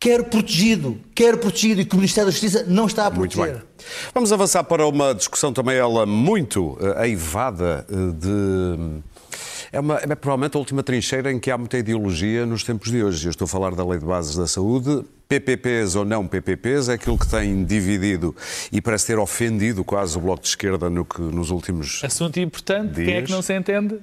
[0.00, 3.56] quero protegido, quero protegido e que o Ministério da Justiça não está a Muito proteger.
[3.58, 3.68] bem.
[4.14, 9.00] Vamos avançar para uma discussão também ela muito eh, aivada eh, de...
[9.72, 13.02] É, uma, é provavelmente a última trincheira em que há muita ideologia nos tempos de
[13.02, 13.26] hoje.
[13.26, 15.04] Eu estou a falar da Lei de Bases da Saúde.
[15.28, 18.34] PPPs ou não PPPs é aquilo que tem dividido
[18.72, 22.02] e parece ter ofendido quase o Bloco de Esquerda no que, nos últimos...
[22.02, 23.26] Assunto importante, quem é Dias.
[23.26, 23.98] que não se entende?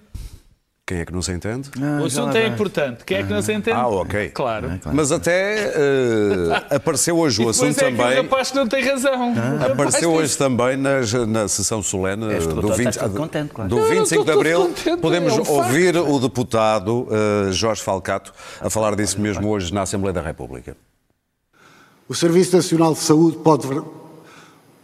[0.88, 1.71] Quem é que não se entende?
[2.00, 3.76] o assunto é importante, quem é que não se entende?
[3.76, 4.30] Ah, ok.
[4.30, 4.80] Claro.
[4.93, 8.21] Mas até eh, apareceu hoje o E assunto é também...
[8.21, 9.32] rapaz que não tem razão.
[9.32, 13.52] O rapaz Apareceu hoje também nas- na sessão solene do, doutor, 20, estás todo contente,
[13.52, 13.67] claro.
[13.67, 14.60] do Não, não 25 estou de Abril.
[14.67, 15.54] contente, Podemos é um facto.
[15.58, 20.78] ouvir o deputado eh, Jorge Falcato a falar disso mesmo hoje na Assembleia da República.
[22.08, 23.67] O Serviço Nacional de Saúde pode,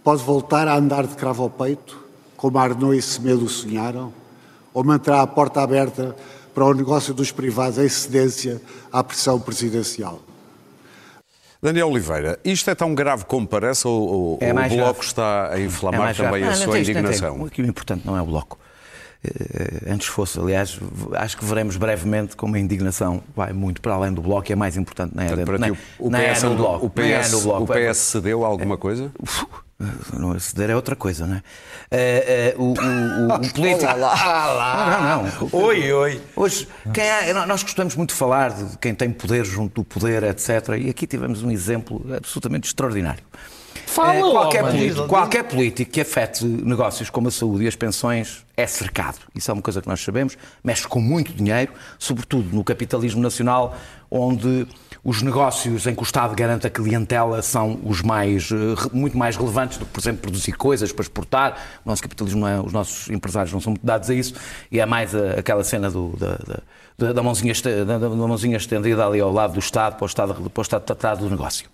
[0.04, 1.96] pode voltar a andar de cravo ao peito,
[2.36, 4.12] como Arnaud e Semedo sonharam,
[4.74, 6.16] ou manterá a porta aberta
[6.54, 10.20] para o negócio dos privados em cedência à pressão presidencial.
[11.62, 15.00] Daniel Oliveira, isto é tão grave como parece ou, ou- É o Bloco grave.
[15.02, 16.44] está a É inflamar mais também grave.
[16.44, 17.42] a Não, não sua não indignação?
[17.44, 18.58] O que é importante não é o Bloco.
[19.24, 20.40] eh, antes fosse.
[20.40, 20.80] Aliás,
[21.14, 24.56] acho que veremos brevemente como a indignação vai muito para além do Bloco e é
[24.56, 26.86] mais importante na era, Para na, ti, o, o era PS, do Bloco.
[26.88, 27.64] o PS, do Bloco.
[27.64, 29.12] o PS cedeu alguma coisa?
[30.13, 31.44] Não, ceder é outra coisa, não é?
[31.89, 33.84] Eh, eh, o, o- o- o político.
[33.84, 34.13] Olá lá.
[34.24, 35.00] Ah, lá.
[35.17, 35.50] Não, não.
[35.65, 36.22] Oi, oi.
[36.36, 40.24] Hoje, quem é- nós gostamos muito de falar de quem tem poder junto do poder,
[40.24, 40.70] etc.
[40.80, 43.24] E aqui tivemos um exemplo absolutamente extraordinário.
[43.88, 44.78] Fala, Eh, qualquer, homem.
[44.78, 49.17] político, qualquer político que afete negócios como a saúde e as pensões é cercado.
[49.36, 50.38] Isso é uma coisa que nós sabemos.
[50.63, 53.76] Mexe com muito dinheiro, sobretudo no capitalismo nacional,
[54.12, 54.67] onde
[55.04, 59.38] os negócios em que o Estado garante a clientela são os mais, eh, muito mais
[59.38, 61.58] relevantes do que, por exemplo, produzir coisas para exportar.
[61.86, 64.34] O nosso capitalismo, é, os nossos empresários não são muito dados a isso,
[64.71, 66.62] e é mais a- aquela cena do- da, da-
[67.14, 70.34] da- mãozinha, este- da, da mãozinha estendida ali ao lado do Estado para o Estado,
[70.50, 71.68] para o Estado tratar do negócio.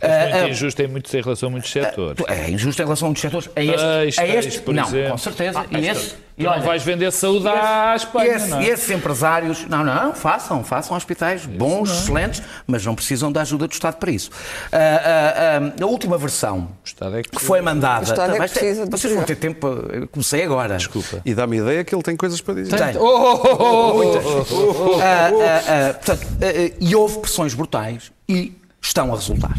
[0.00, 2.24] É Ah, muito injusto em, muitos, em relação a muitos setores.
[2.28, 3.50] é injusto em relação a muitos setores.
[3.54, 5.10] A este, Peixe, a peixe, este por não, exemplo.
[5.12, 5.60] com certeza.
[5.60, 8.64] Ah, e esse, Tu não vais vender saúde à Espanha, e esse- não é?
[8.64, 13.66] e esses empresários, não, não, façam, façam hospitais bons, excelentes, mas não precisam da ajuda
[13.68, 14.30] do Estado para isso.
[14.72, 18.00] Ah, ah, ah, a última versão O Estado é que que foi mandada.
[18.00, 19.68] O Estado é que precisa de vocês vão ter tempo.
[20.10, 20.76] comecei agora.
[20.78, 21.20] Desculpa.
[21.26, 22.74] E dá-me ideia que ele tem coisas para dizer.
[22.74, 22.96] Tem.
[22.96, 24.24] Oh, Muitas.
[24.24, 24.69] Ah, ah, ah, portanto,
[25.02, 29.58] ah, ah, e houve pressões brutais e estão a resultar.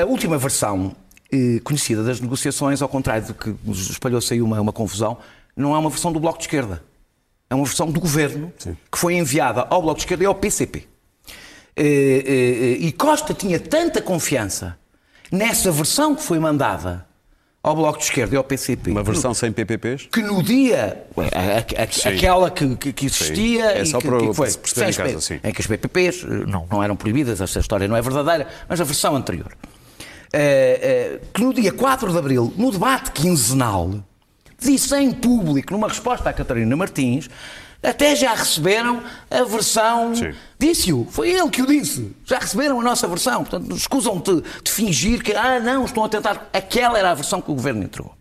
[0.00, 0.94] A última versão
[1.64, 5.16] conhecida das negociações, ao contrário do que espalhou-se aí uma, uma confusão,
[5.56, 6.82] não é uma versão do Bloco de Esquerda.
[7.48, 8.52] É uma versão do governo
[8.90, 10.86] que foi enviada ao Bloco de Esquerda e ao PCP.
[11.76, 14.76] E Costa tinha tanta confiança
[15.30, 17.06] nessa versão que foi mandada
[17.62, 20.08] ao Bloco de Esquerda e ao PCP Uma versão sem PPPs?
[20.10, 23.78] que no dia, a- a- a- aquela que, que- existia Sim.
[23.78, 25.40] É e só que, para que foi, se perceber em casa, sim.
[25.44, 28.80] em que as PPPs eh, não, não eram proibidas, esta história não é verdadeira, mas
[28.80, 29.52] a versão anterior.
[30.32, 33.92] Eh, eh, que no dia 4 de Abril, no debate quinzenal,
[34.58, 37.28] disse em público, numa resposta à Catarina Martins,
[37.82, 40.12] até já receberam a versão.
[40.58, 42.14] Disse-o, foi ele que o disse.
[42.24, 43.44] Já receberam a nossa versão.
[43.44, 46.48] Portanto, escusam-te de fingir que, ah, não, estão a tentar.
[46.52, 48.14] Aquela era a versão que o governo entregou.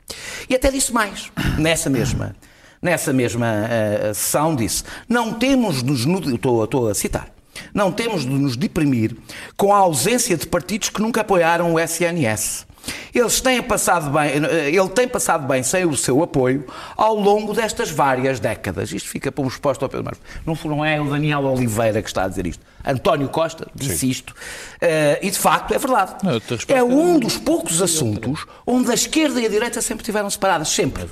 [0.49, 2.35] E até disse mais, nessa mesma,
[2.81, 6.27] nessa mesma eh, sessão, disse: não temos de nos.
[6.27, 7.29] Estou, estou a citar.
[7.73, 9.15] Não temos de nos deprimir
[9.55, 12.65] com a ausência de partidos que nunca apoiaram o SNS.
[13.13, 14.31] Eles têm passado bem,
[14.73, 16.65] ele tem passado bem sem o seu apoio
[16.95, 18.91] ao longo destas várias décadas.
[18.91, 20.21] Isto fica para um resposta ao Pedro Marcos.
[20.45, 22.63] Não, não é o Daniel Oliveira que está a dizer isto.
[22.85, 24.33] António Costa disse isto.
[24.79, 26.15] Eh, e de facto é verdade.
[26.23, 30.29] Não, É é um dos poucos assuntos onde a esquerda e a direita sempre estiveram
[30.29, 30.69] separadas.
[30.69, 31.05] Sempre.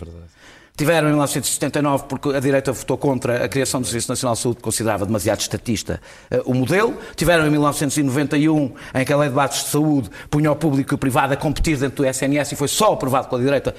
[0.80, 4.62] Tiveram em 1979 porque a direita votou contra a criação do Serviço Nacional de Saúde,
[4.62, 6.00] considerava demasiado estatista
[6.32, 6.98] eh, o modelo.
[7.18, 10.96] Tiveram em 1991, em que a Lei de Bases de Saúde punha o público e
[10.96, 13.76] o privado a competir dentro do SNS e foi só aprovado pela direita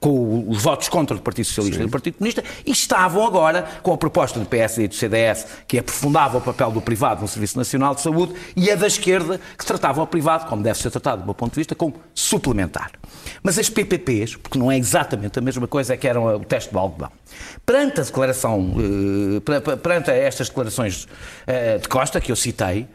[0.00, 2.44] com os votos contra do Partido Socialista e do Partido Comunista.
[2.64, 6.70] E estavam agora com a proposta do PSD e do CDS, que aprofundava o papel
[6.70, 10.46] do privado no Serviço Nacional de Saúde, e a da esquerda, que tratava o privado,
[10.48, 12.92] como deve ser tratado do meu ponto de vista, como suplementar.
[13.42, 16.72] Mas as PPPs, porque não é exatamente a mesma coisa, é que eram o teste
[16.72, 17.10] do algodão.
[17.66, 18.74] Perante a declaração,
[19.36, 21.08] eh, per- per- perante estas declarações
[21.46, 22.86] eh, de Costa, que eu citei,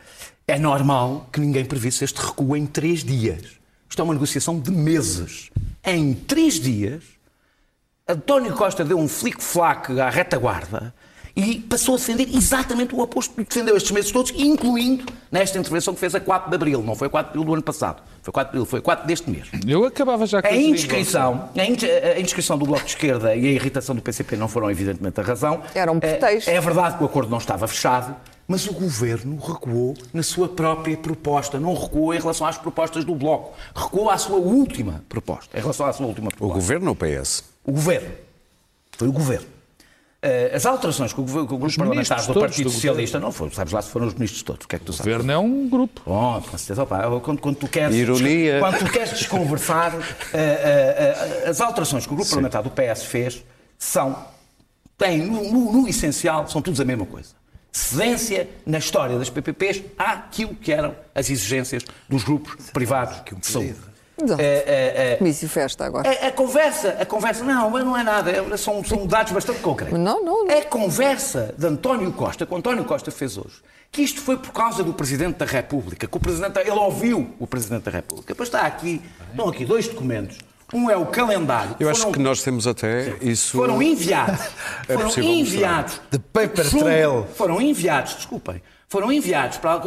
[0.47, 3.41] é normal que ninguém previsse este recuo em três dias.
[3.89, 5.49] Isto é uma negociação de meses.
[5.91, 7.04] Em três dias,
[8.08, 10.93] António Costa deu um flic-flac à retaguarda
[11.36, 15.58] e passou a defender exatamente o oposto do que defendeu estes meses todos, incluindo nesta
[15.58, 16.84] intervenção que fez a 4 de Abril.
[16.84, 19.30] Não foi 4 de Abril do ano passado, foi 4 de Abril, foi 4 deste
[19.30, 19.47] mês.
[19.65, 23.52] Eu acabava já com A as indiscrição, a indiscrição do Bloco de Esquerda e a
[23.52, 25.62] irritação do PCP não foram evidentemente a razão.
[25.73, 26.49] Era um É- pretexto.
[26.49, 28.15] É verdade que o acordo não estava fechado,
[28.49, 31.59] mas o Governo recuou na sua própria proposta.
[31.59, 33.55] Não recuou em relação às propostas do Bloco.
[33.75, 35.55] Recuou à sua última proposta.
[35.57, 36.55] Em relação à sua última O proposta.
[36.55, 37.43] governo ou o PS?
[37.63, 38.09] O Governo.
[38.97, 39.45] Foi o Governo.
[40.21, 43.19] Eh, As alterações que o, governo- que o grupo parlamentar ministros do Partido do Socialista
[43.21, 44.93] não foram, sabes lá se foram os ministros todos, o que é que tu O
[44.93, 45.09] sabes?
[45.13, 46.01] governo é um grupo.
[46.05, 48.59] Bom, com certeza, opa, quando, quando tu queres, Ironia.
[48.59, 49.95] Quando tu queres desconversar,
[50.33, 53.45] eh, eh, as alterações que o grupo parlamentar do PS fez
[53.77, 54.13] são,
[54.97, 57.38] têm, no, no- no essencial, são todos a mesma coisa.
[57.71, 63.75] Cedência na história das PPPs àquilo que eram as exigências dos grupos privados de saúde.
[64.21, 64.41] Exato.
[64.41, 66.10] Eh, eh, Comício festa agora.
[66.10, 69.60] a, a conversa, a conversa, não, mas não é nada, é- são, são dados bastante
[69.62, 69.97] concretos.
[69.97, 70.58] Não, não, não.
[70.58, 74.51] A conversa de António Costa, que o António Costa fez hoje, que isto foi por
[74.51, 78.34] causa do Presidente da República, que o Presidente, ele ouviu o Presidente da República.
[78.34, 79.01] Depois está aqui,
[79.32, 80.38] estão aqui dois documentos.
[80.73, 81.75] Um é o calendário.
[81.79, 83.58] Eu acho Foram- que nós temos até isso.
[83.58, 84.39] foram enviados.
[84.88, 86.01] É foram enviados.
[86.12, 87.27] The paper junto- trail.
[87.36, 89.82] Foram enviados, desculpem, foram enviados para,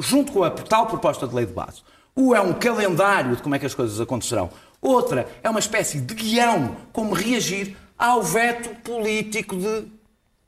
[0.00, 1.82] junto com a tal proposta de lei de base.
[2.16, 4.50] Um é um calendário de como é que as coisas acontecerão.
[4.80, 9.84] Outra é uma espécie de guião como reagir ao veto político de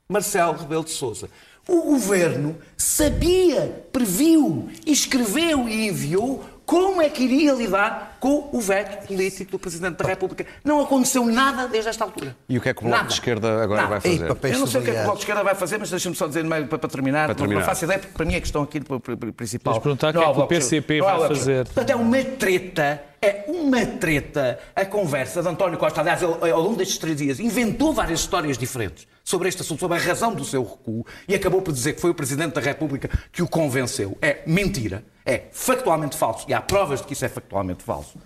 [0.09, 1.29] Marcelo Rebelo de Sousa.
[1.67, 9.05] O governo sabia, previu, escreveu e enviou como é que iria lidar com o veto
[9.05, 10.45] político do Presidente da República.
[10.63, 12.33] Não aconteceu nada desde esta altura.
[12.47, 13.07] E o que é que o Bloco Nada.
[13.09, 13.99] de Esquerda agora Nada.
[13.99, 14.53] vai fazer?
[14.53, 15.03] Eu não sei o que é que o.
[15.03, 17.25] Bloco de Esquerda vai fazer, mas deixa-me só dizer meio para, para terminar.
[17.25, 17.59] Para Não- terminar.
[17.59, 19.73] Não faço ideia, porque para mim a questão aqui pr- pr- principal.
[19.73, 20.47] Vais perguntar o que é que o de.
[20.47, 21.35] PCP há vai de Esquerda.
[21.35, 21.65] fazer.
[21.65, 25.99] Portanto, é uma treta, é uma treta a conversa de António Costa.
[25.99, 29.97] Aliás, ele, ao longo destes três dias, inventou várias histórias diferentes sobre este assunto, sobre
[29.97, 33.09] a razão do seu recuo, e acabou por dizer que foi o Presidente da República
[33.31, 34.17] que o convenceu.
[34.21, 38.17] É mentira, é factualmente falso, e há provas de que isso é factualmente falso.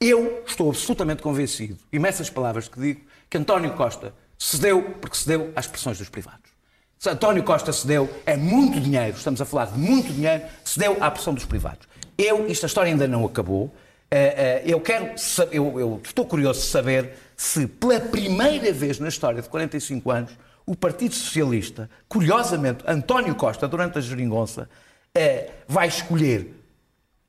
[0.00, 5.52] Eu estou absolutamente convencido, e nessas palavras que digo, que António Costa cedeu porque cedeu
[5.56, 6.50] às pressões dos privados.
[6.98, 11.10] Se António Costa cedeu, é muito dinheiro, estamos a falar de muito dinheiro, cedeu à
[11.10, 11.86] pressão dos privados.
[12.16, 13.74] Eu, esta história ainda não acabou,
[14.10, 15.14] eh, eh, eu quero,
[15.52, 20.32] eu, eu estou curioso de saber se pela primeira vez na história de 45 anos,
[20.64, 24.68] o Partido Socialista, curiosamente, António Costa, durante a geringonça,
[25.14, 26.54] eh, vai escolher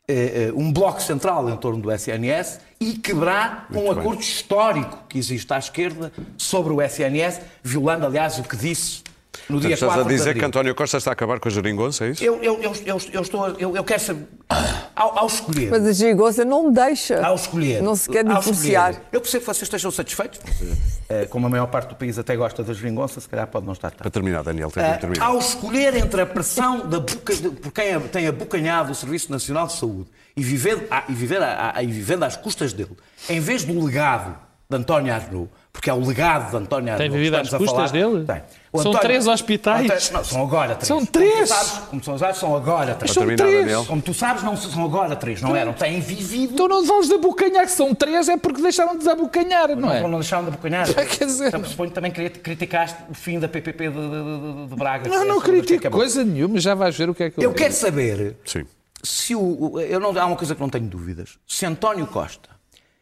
[0.08, 5.18] eh, eh, um bloco central em torno do SNS e quebrar um acordo histórico que
[5.18, 9.04] existe à esquerda sobre o SNS, violando, aliás, o que disse
[9.50, 12.06] no dia Estás 4 a dizer que António Costa está a acabar com a geringonça,
[12.06, 12.24] é isso?
[12.24, 14.28] Eu, eu, eu, eu, eu estou, eu, eu quero saber,
[14.96, 17.26] ao, ao escolher, Mas a geringonça não me deixa.
[17.26, 18.96] ao escolher, Não se quer divorciar.
[19.12, 20.40] eu percebo que vocês estejam satisfeitos,
[21.10, 23.74] eh, como a maior parte do país até gosta da geringonça, se calhar pode não
[23.74, 24.00] estar tanto.
[24.02, 25.26] Para terminar, Daniel, tem Ah, que terminar.
[25.26, 29.32] ao escolher entre a pressão da boca, de- por quem a- tem abocanhado o Serviço
[29.32, 32.96] Nacional de Saúde e, viver, a- e, viver a- a- e vivendo às custas dele,
[33.30, 34.38] em vez do legado
[34.70, 36.98] de António Arnaud, porque é o legado de António Arnaud.
[37.04, 38.26] Tem que vivido às estamos a custas falar, dele?
[38.26, 38.42] Tem.
[38.80, 39.86] O São três hospitais?
[39.86, 40.88] António- não, são agora três.
[40.88, 41.50] São Como três?
[41.50, 43.14] sabes- Como tu sabes, são agora três.
[43.14, 43.88] São três.
[43.88, 45.74] Como tu sabes, não são agora três, não eram.
[45.74, 46.54] Têm vivido.
[46.54, 50.02] Então não vamos de abocanhar, que são três, é porque deixaram de desabocanhar, não é?
[50.02, 50.88] Não, não deixaram de abocanhar.
[50.94, 54.68] Quer dizer- Então, suponho que também cri- criticaste o fim da PPP de, de- de-
[54.70, 55.10] de Braga.
[55.10, 57.54] Não, é não critico coisa nenhuma, já vais ver o que é que eu Eu
[57.54, 58.66] quero saber Sim.
[59.04, 59.40] se o,
[59.74, 61.38] o- eu não, há uma coisa que não tenho dúvidas.
[61.48, 62.50] Se António Costa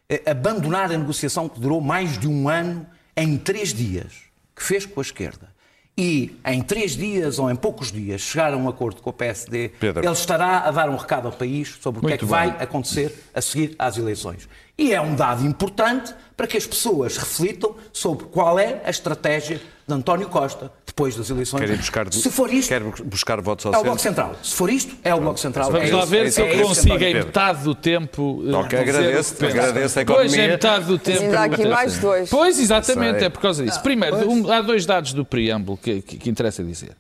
[0.10, 2.86] eh, abandonar a negociação que durou mais de um ano
[3.18, 4.14] em três dias,
[4.56, 5.50] que fez com a esquerda,
[5.98, 9.70] e em três dias ou em poucos dias chegar a um acordo com o PSD,
[9.80, 10.04] Pedro.
[10.04, 12.32] ele estará a dar um recado ao país sobre o que é que bem.
[12.32, 14.48] vai acontecer a seguir às eleições.
[14.78, 19.62] E é um dado importante para que as pessoas reflitam sobre qual é a estratégia
[19.88, 21.60] de António Costa depois das eleições.
[21.62, 24.00] Quer ir buscar, Se for isto, quer buscar votos ao é o Bloco?
[24.00, 24.36] Central.
[24.42, 25.72] Se for isto, é o Bloco Central.
[25.72, 28.44] Vamos É lá ver é se eu consigo em metade do tempo.
[28.48, 30.46] eh, Ok, agradeço, agradeço a Pois, economia.
[30.46, 31.22] em metade do tempo.
[31.22, 32.30] Ainda há aqui mais dois.
[32.30, 33.82] Pois, exatamente, é por causa disso.
[33.82, 34.16] Primeiro,
[34.52, 36.96] há dois dados do preâmbulo que, que- que interessa dizer.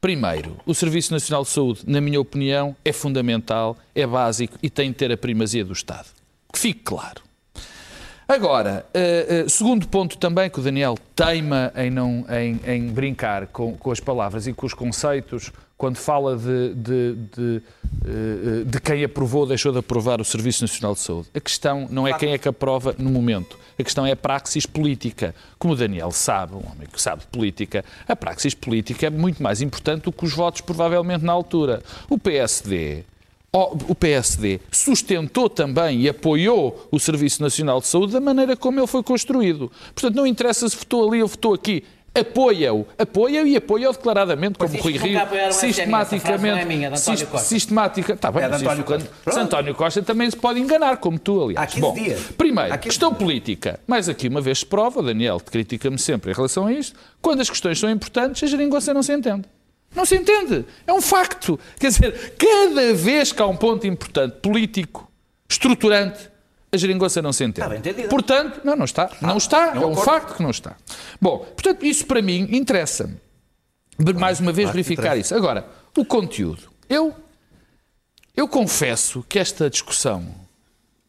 [0.00, 4.88] Primeiro, o Serviço Nacional de Saúde, na minha opinião, é fundamental, é básico e tem
[4.90, 6.06] de ter a primazia do Estado.
[6.52, 7.20] Que fique claro.
[8.32, 13.46] Agora, eh, eh, segundo ponto também que o Daniel teima em, não, em, em brincar
[13.48, 17.62] com, com as palavras e com os conceitos quando fala de, de, de,
[18.06, 21.28] eh, de quem aprovou ou deixou de aprovar o Serviço Nacional de Saúde.
[21.34, 23.58] A questão não é quem é que aprova no momento.
[23.78, 25.34] A questão é a praxis política.
[25.58, 29.42] Como o Daniel sabe, um homem que sabe de política, a praxis política é muito
[29.42, 31.82] mais importante do que os votos, provavelmente, na altura.
[32.08, 33.04] O PSD
[33.54, 38.86] o PSD sustentou também e apoiou o Serviço Nacional de Saúde da maneira como ele
[38.86, 39.70] foi construído.
[39.94, 41.84] Portanto, não interessa se votou ali ou votou aqui.
[42.14, 45.18] Apoia-o, apoia-o e apoia-o declaradamente, como Rui Rio,
[45.50, 46.60] sistematicamente.
[46.60, 47.46] é minha, é de António sis- Costa.
[47.46, 48.12] Sistemática.
[48.14, 48.82] Está bem, É António Costa.
[48.84, 49.34] quando- Pronto.
[49.34, 51.62] se António Costa também se pode enganar, como tu, aliás.
[51.62, 52.20] Há 15 Bom, dias.
[52.38, 53.18] primeiro, Há 15 questão dias.
[53.22, 53.80] política.
[53.86, 57.50] Mais aqui uma vez se prova, Daniel critica-me sempre em relação a isto, quando as
[57.50, 59.44] questões são importantes, a geringonça não se entende.
[59.94, 60.64] Não se entende.
[60.86, 61.58] É um facto.
[61.78, 65.10] Quer dizer, cada vez que há um ponto importante, político,
[65.48, 66.30] estruturante,
[66.72, 67.90] a geringonça não se entende.
[67.90, 68.08] Está.
[68.08, 69.10] Portanto, não, não está.
[69.20, 69.68] Não está.
[69.68, 70.02] é um É um acordo.
[70.04, 70.76] facto que não está.
[71.20, 73.16] Bom, portanto, isso para mim interessa-me.
[74.18, 75.34] Mais uma vez verificar isso.
[75.34, 76.70] Agora, o conteúdo.
[76.88, 77.14] Eu,
[78.34, 80.26] eu confesso que esta discussão,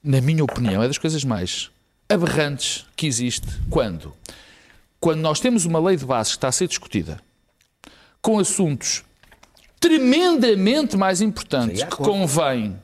[0.04, 1.72] na minha opinião, é das coisas mais
[2.10, 3.48] aberrantes que existe.
[3.70, 4.14] Quando?
[5.00, 7.22] Quando nós temos uma lei de base que está a ser discutida
[8.24, 9.04] com assuntos
[9.80, 12.82] tremendamente mais importantes que convém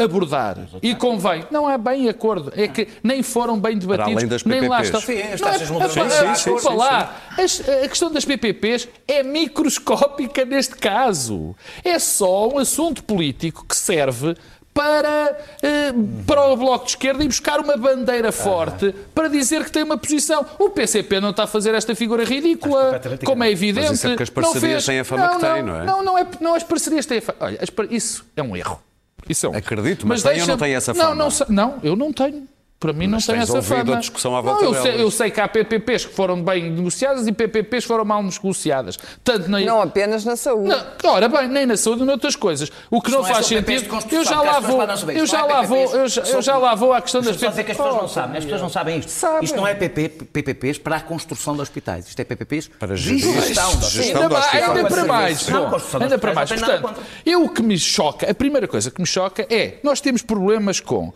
[0.00, 1.44] abordar e convém.
[1.50, 2.52] Não há bem acordo.
[2.54, 4.86] É que nem foram bem debatidos, além das nem lá PPPs.
[4.86, 5.00] estão.
[5.00, 7.16] Sim, as Não é- taxas Sim, sim, lá.
[7.36, 11.56] As- a questão das PPPs é microscópica neste caso.
[11.82, 14.36] É só um assunto político que serve
[14.78, 15.92] para, eh,
[16.24, 19.98] para o Bloco de Esquerda ir buscar uma bandeira forte para dizer que tem uma
[19.98, 20.46] posição.
[20.56, 23.88] O PCP não está a fazer esta figura ridícula, como é evidente.
[23.88, 24.86] Mas isso é porque as Não parcerias fez.
[24.86, 25.84] têm a fama que têm, não é?
[25.84, 27.38] Não, não, é, não as parcerias têm a fama.
[27.40, 27.58] Olha,
[27.90, 28.80] isso é um erro.
[29.28, 29.56] Isso é um.
[29.56, 31.14] Acredito, mas tem ou não tem essa Não, fama?
[31.16, 32.46] não, se- não, eu não tenho.
[32.80, 33.96] Para mim não Mas tem tens essa fama.
[33.96, 36.70] a discussão à não, volta eu sei, eu sei que há PPPs que foram bem
[36.70, 38.96] negociadas e PPPs que foram mal negociadas.
[39.24, 39.58] Tanto na...
[39.58, 40.68] Não apenas na saúde.
[40.68, 42.70] Não, ora bem, nem na saúde, nem noutras coisas.
[42.88, 44.14] O que não, não é faz PPPs sentido.
[44.14, 46.22] Eu já porque lá vou, não eu não já é lá vou, PPPs, eu já,
[46.30, 48.38] eu já lá vou à questão das Deixa-me só dizer que as pessoas não sabem,
[48.38, 49.10] as pessoas não sabem isto.
[49.10, 49.42] Sabem.
[49.44, 53.02] Isto não é PP, PPPs para a construção de hospitais, isto é PPPs Para de
[53.02, 54.54] gerir- gestão de Gestão hospitais.
[54.68, 55.48] Ainda, para Não, mais.
[55.48, 55.64] não,
[56.00, 56.50] ainda para mais.
[56.50, 59.78] não tem Portanto, eu o que me choca, a primeira coisa que me choca é
[59.82, 61.12] nós temos problemas com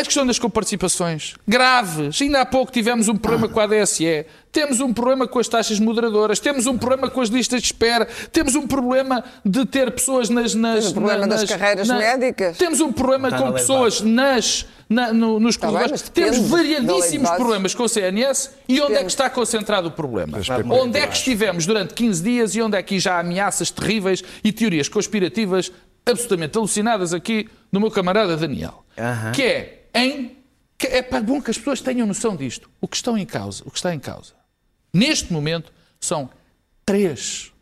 [0.00, 2.20] a questão das coparticipações graves.
[2.22, 5.78] Ainda há pouco tivemos um problema com a ADSE, temos um problema com as taxas
[5.80, 10.28] moderadoras, temos um problema com as listas de espera, temos um problema de ter pessoas
[10.30, 10.54] nas.
[10.54, 12.56] nas Temos um problema na- das nas- carreiras na- médicas.
[12.56, 14.66] Temos um problema com pessoas nas.
[14.90, 16.00] na- no- nos corredores.
[16.08, 20.38] temos variadíssimos problemas com o CNS e onde é que está concentrado o problema?
[20.70, 24.24] Onde é que estivemos durante 15 dias e onde é que já há ameaças terríveis
[24.42, 25.70] e teorias conspirativas
[26.06, 28.82] absolutamente alucinadas aqui no meu camarada Daniel?
[29.34, 30.36] Que é em.
[30.76, 32.70] Que é para bom que as pessoas tenham noção disto.
[32.80, 34.32] O que estão em causa, o que está em causa,
[34.94, 36.30] neste momento, são
[36.86, 37.52] três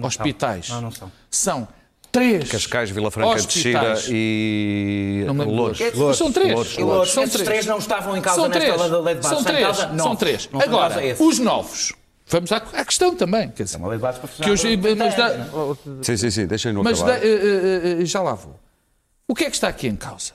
[0.00, 0.68] hospitais.
[0.70, 1.12] Não, não são.
[1.30, 1.68] São
[2.10, 2.50] três.
[2.50, 5.80] Cascais, Vila Franca de Xira e Não Lourdes.
[5.94, 6.16] outros.
[6.16, 6.52] São três.
[6.52, 8.90] Louros, Louros, São esses três não estavam em causa São nesta três.
[8.90, 9.34] lei de base.
[9.34, 9.62] São três.
[9.66, 10.18] causa São novos.
[10.18, 10.48] três.
[10.52, 11.92] Não Agora, os novos.
[12.28, 13.50] Vamos à, à questão também.
[13.50, 16.30] Quer dizer, É uma lei de base para que eu, funcionar mas, da- Sim, sim,
[16.30, 17.20] sim, deixem-no mas acabar.
[17.20, 18.58] da- eh, eh, eh, já lá vou.
[19.28, 20.32] O que é que está aqui em causa?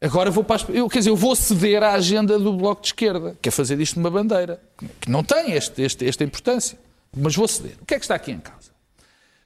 [0.00, 2.88] Agora vou para as, eu, quer dizer, eu vou ceder à agenda do Bloco de
[2.88, 4.60] Esquerda, que é fazer disto uma bandeira,
[5.00, 6.78] que não tem este, este- esta importância.
[7.16, 7.76] Mas vou ceder.
[7.82, 8.70] O que é que está aqui em causa?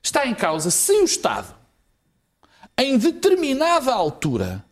[0.03, 1.55] Está em causa se o Estado,
[2.77, 4.63] em determinada altura,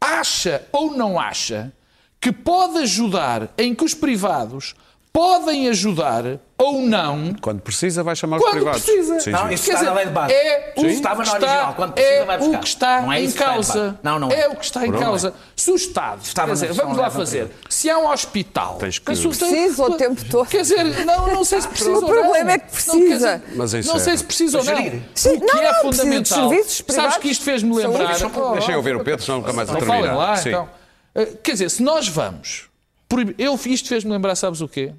[0.00, 1.72] acha ou não acha
[2.20, 4.74] que pode ajudar em que os privados
[5.16, 6.24] podem ajudar
[6.58, 8.82] ou não Quando precisa, vai chamar os quando privados.
[8.84, 9.18] precisa.
[9.20, 10.34] Sim, Não, isso Quer está dizer, na lei de base.
[10.34, 12.56] É o que Estava no está, original, quando precisa é vai buscar.
[12.56, 13.98] o que está Não é em que em causa.
[14.02, 14.40] Não, não é.
[14.40, 15.02] é o que está em Pronto.
[15.04, 15.34] causa.
[15.56, 17.50] Se o Estado, Estava quer dizer, vamos lá fazer.
[17.68, 20.46] Se há um hospital, Tens que- Precisa o tempo todo.
[20.48, 22.08] Quer dizer, não, não sei se precisa O ou não.
[22.08, 22.98] problema é que Não, precisa.
[23.06, 24.76] quer dizer, Mas não isso sei é- se precisa ou não.
[25.14, 26.48] Sim, o que não, é não, fundamental.
[26.50, 28.08] serviços Sabes que isto fez-me lembrar.
[28.52, 30.02] Deixem eu ouvir o Pedro, senão nunca mais a Não terminar.
[30.02, 30.68] falem lá, então.
[31.14, 32.68] Uh, Quer dizer, se nós vamos.
[33.38, 34.92] Eu, isto fez-me lembrar, sabes o quê?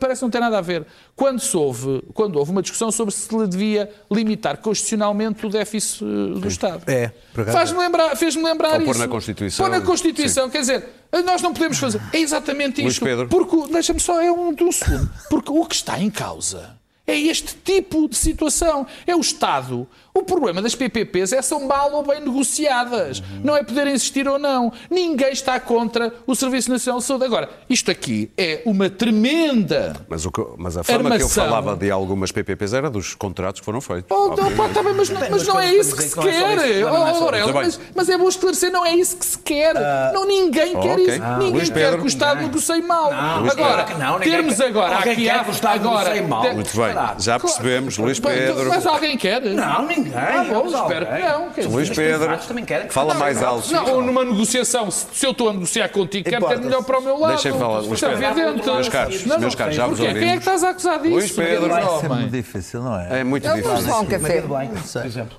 [0.00, 0.84] Parece que não tem nada a ver.
[1.14, 6.04] Quando, se houve, quando houve uma discussão sobre se lhe devia limitar constitucionalmente o déficit
[6.04, 6.82] uh, do Estado.
[6.90, 7.12] É,
[7.52, 8.98] Faz-me lembrar, fez-me lembrar Ou pôr isso.
[8.98, 9.64] na Constituição.
[9.64, 10.88] Pôr na Constituição, quer dizer,
[11.24, 12.00] nós não podemos fazer.
[12.12, 13.04] É exatamente Luís isto.
[13.04, 13.28] Pedro.
[13.28, 15.08] Porque, deixa-me só, é um, um segundo.
[15.30, 18.86] Porque o que está em causa é este tipo de situação.
[19.06, 19.86] É o Estado.
[20.14, 23.22] O problema das PPPs é são mal ou bem negociadas.
[23.42, 24.70] Não é poder insistir ou não.
[24.90, 27.24] Ninguém está contra o Serviço Nacional de Saúde.
[27.24, 29.96] Agora, isto aqui é uma tremenda.
[30.08, 33.60] Mas, o que- mas a forma que eu falava de algumas PPPs era dos contratos
[33.60, 34.14] que foram feitos.
[34.14, 36.84] Oh, não, pá, tá bem, mas, mas não é isso que se quer.
[36.84, 39.74] Oh, Aurélio, mas, mas é bom esclarecer, não é isso que se quer.
[40.12, 41.06] não, ninguém quer ok.
[41.14, 41.22] isso.
[41.22, 41.98] Ah, ninguém Luís quer Pedro.
[42.00, 43.10] que o Estado negocie mal.
[43.12, 43.86] Agora.
[43.98, 46.54] Não, ninguém termos agora aqui quer há- que o Estado agora, negocie mal.
[46.54, 48.68] Muito bem, já percebemos, Luís Mas- Pedro.
[48.68, 49.40] Mas alguém quer?
[49.42, 50.12] Não, ninguém.
[50.14, 51.50] Ah, bom, espero que não.
[51.50, 53.48] quer dizer, Luís Pedro, também querem que fala se mais faça.
[53.50, 53.72] alto.
[53.72, 56.98] Não, ou numa negociação, se se eu estou a negociar contigo, quero ter melhor para
[56.98, 57.30] o meu lado.
[57.32, 58.24] Deixem falar, Luís é Pedro.
[58.40, 58.66] evidente.
[58.70, 60.12] Meus caros, Não, não, meus caros, já vos porquê?
[60.14, 60.46] Quem é que ouvimos.
[60.46, 61.14] estás a acusar disso?
[61.14, 61.72] Luís Pedro.
[61.72, 62.08] Homem.
[62.08, 63.20] muito difícil, não é?
[63.20, 63.90] É muito Não, vamos difícil.
[63.92, 64.42] lá um café.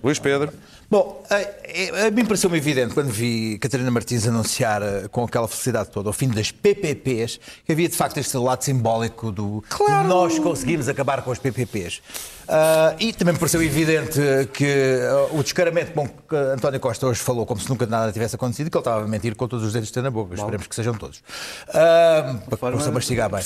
[0.03, 0.49] Luís Pedro.
[0.93, 5.89] Bom, a, a mim pareceu-me evidente quando vi Catarina Martins anunciar eh, com aquela felicidade
[5.89, 10.07] toda o fim das PPPs que havia de facto este lado simbólico do Claro.
[10.07, 11.99] nós conseguimos acabar com as PPPs.
[12.47, 14.19] Ah, e também me pareceu evidente
[14.53, 18.35] que ah, o descaramento bom, que António Costa hoje falou como se nunca nada tivesse
[18.35, 20.35] acontecido, que ele estava a mentir com todos os dedos que tem na boca.
[20.35, 21.23] Esperemos que sejam todos.
[21.69, 23.41] Ah, para que possa mastigar bem.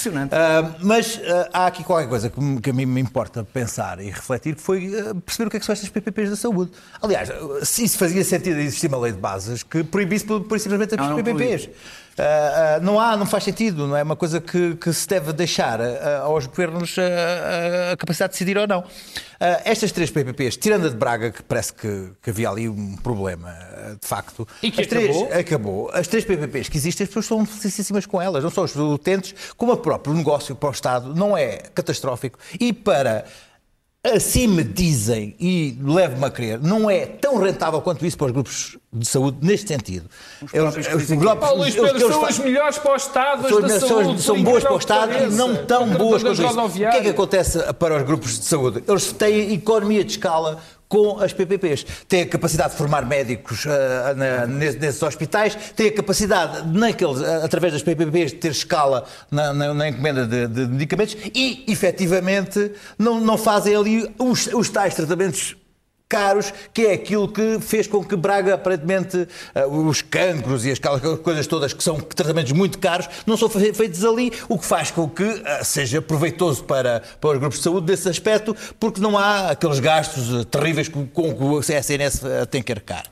[0.81, 1.19] mas
[1.53, 4.91] há aqui qualquer coisa que, que a mim me importa pensar e refletir, que foi
[5.25, 6.71] perceber o que é que são estas PPPs da saúde.
[7.01, 7.29] Aliás,
[7.63, 10.99] se isso fazia sentido existir uma lei de bases que proibisse por, por simplesmente as
[10.99, 11.23] Não, não
[12.17, 15.31] Ah, ah, não há, não faz sentido, não é uma coisa que, que se deve
[15.33, 18.83] deixar ah, aos governos a capacidade de decidir ou não.
[19.39, 23.55] Estas três PPPs, tirando a de Braga, que parece que, que havia ali um problema,
[24.01, 24.47] de facto.
[24.63, 25.39] E que as três, acabou?
[25.39, 25.91] acabou.
[25.93, 29.35] As três PPPs que existem, as pessoas estão felicíssimas com elas, não são os utentes,
[29.55, 33.25] como o próprio negócio para o Estado não é catastrófico e para.
[34.15, 38.31] Assim me dizem, e levo-me a crer, não é tão rentável quanto isso para os
[38.31, 40.09] grupos de saúde neste sentido.
[40.41, 43.49] Eles- próprios que os grupos- Luís Pedro, eles são as melhores para o Estado, as
[43.51, 44.21] são, da são- saúde.
[44.21, 46.59] são boas para o Estado e não tão Para boas quanto isso.
[46.59, 48.83] O que é que acontece para os grupos de saúde?
[48.87, 50.59] Eles têm economia de escala
[50.89, 51.85] com as PPPs.
[52.07, 57.43] Têm a capacidade de formar médicos ah, na- nesses, hospitais, têm a capacidade, naqueles, ah,
[57.43, 62.71] através das PPPs, de ter escala na, na- na encomenda de, de medicamentos e, efetivamente,
[62.97, 65.55] não, não fazem ali os, os tais tratamentos
[66.09, 70.79] caros, que é aquilo que fez com que Braga, aparentemente, eh, os cancros e as
[71.23, 74.89] coisas todas que são tratamentos muito caros, não são fe- feitos ali, o que faz
[74.89, 79.17] com que eh, seja proveitoso para, para os grupos de saúde desse aspecto, porque não
[79.17, 83.03] há aqueles gastos eh, terríveis com, que o SNS tem que arcar.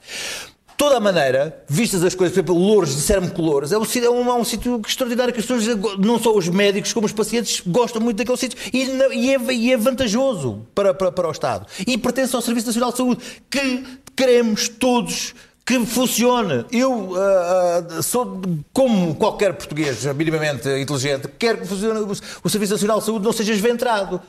[0.78, 4.10] Toda a maneira, vistas as coisas, por exemplo, Louros, disseram-me que Louros é um, é
[4.10, 7.62] um, é um sítio extraordinário que as pessoas, não só os médicos como os pacientes,
[7.66, 11.66] gostam muito daquele sítio e, e é, e é vantajoso para, para, para o Estado.
[11.88, 13.84] E pertence ao Serviço Nacional de Saúde, que
[14.16, 15.34] queremos todos
[15.66, 16.66] que funcione.
[16.72, 18.42] Eu ah, ah, sou,
[18.74, 22.00] como qualquer português minimamente inteligente, quero que funcione,
[22.44, 24.22] o Serviço Nacional de Saúde não seja esventrado.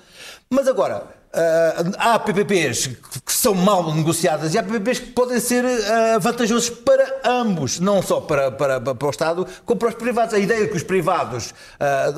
[0.48, 2.86] Mas agora, ah, há PPPs
[3.24, 8.00] que são mal negociadas e há PPPs que podem ser ah, vantajosos para ambos, não
[8.02, 10.34] só para, para, para o Estado, como para os privados.
[10.34, 12.12] A ideia que os privados, ah,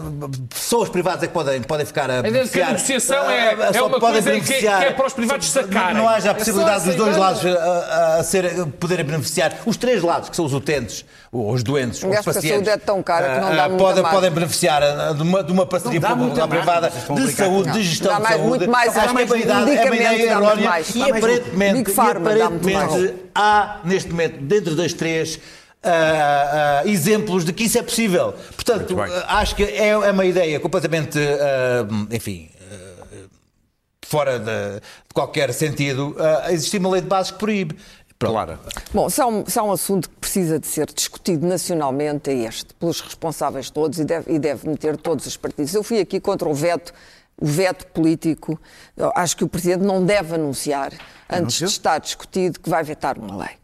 [0.55, 2.73] só os privados é que podem, podem ficar a A ideia de que a beneficiar.
[2.73, 4.81] negociação é- ah, é só uma podem coisa que- beneficiar.
[4.81, 5.97] que é para os privados sacarem.
[5.97, 9.53] Não haja a É possibilidade essa dos dois lados a, a ser, poderem beneficiar.
[9.67, 12.51] Os três lados, que são os utentes, ou os doentes, os porque a pacientes.
[12.51, 16.01] saúde é tão cara que não dá podem, podem beneficiar de uma, de uma parceria
[16.01, 17.83] Não pública privada de saúde, de Não.
[17.85, 18.67] gestão de mais- saúde.
[18.99, 24.41] Acho que é uma ideia, é uma errónea e aparentemente, e aparentemente há, neste momento,
[24.43, 25.39] dentro das três,
[25.83, 28.35] ah, ah, exemplos de que isso é possível.
[28.55, 32.51] Portanto, ah, acho que é, é uma ideia completamente, ah, enfim,
[34.05, 36.17] fora de, de qualquer sentido,
[36.49, 37.77] existir uma lei de bases que proíbe.
[38.19, 38.33] Pronto.
[38.33, 38.59] Clara.
[38.93, 42.35] Bom, se há, um, se há um assunto que precisa de ser discutido nacionalmente é
[42.49, 45.73] este, pelos responsáveis todos e deve, e deve meter todos os partidos.
[45.73, 46.93] Eu fui aqui contra o veto,
[47.41, 48.61] o veto político.
[48.97, 50.93] Eu acho que o Presidente não deve anunciar,
[51.29, 53.57] antes de estar discutido, que vai vetar uma lei.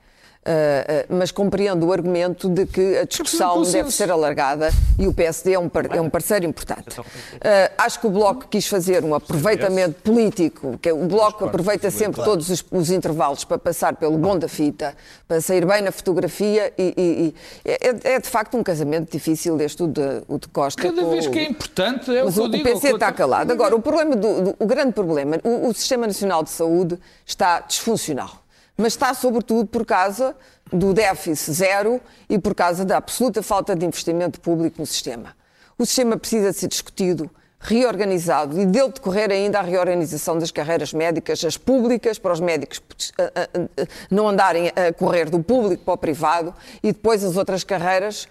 [0.47, 0.51] Ah,
[0.87, 3.73] ah, mas compreendo o argumento de que a discussão consenso.
[3.79, 7.01] deve ser alargada e o PSD é um, par- é um parceiro importante.
[7.43, 11.91] Ah, acho que o Bloco quis fazer um aproveitamento político, que é- o Bloco aproveita
[11.91, 14.95] sempre todos os, os intervalos para passar pelo bom da fita,
[15.27, 17.35] para sair bem na fotografia e, e-
[17.65, 20.83] e é, é de facto um casamento difícil este, o de, o de Costa.
[20.83, 22.69] Cada vez o- que é importante é o mas que eu digo.
[22.69, 23.51] o PC é está calado.
[23.51, 27.61] Agora, o problema do, do- o grande problema, o, o Sistema Nacional de Saúde está
[27.61, 28.44] disfuncional.
[28.77, 30.37] Mas está, sobretudo, por causa
[30.73, 35.37] do déficit zero e por causa da absoluta falta de investimento público no sistema.
[35.79, 37.31] O sistema precisa ser discutido,
[37.65, 42.83] reorganizado e dele decorrer ainda a reorganização das carreiras médicas, as públicas, para os médicos
[43.19, 47.37] ah, ah, ah, não andarem a correr do público para o privado e depois as
[47.37, 48.29] outras carreiras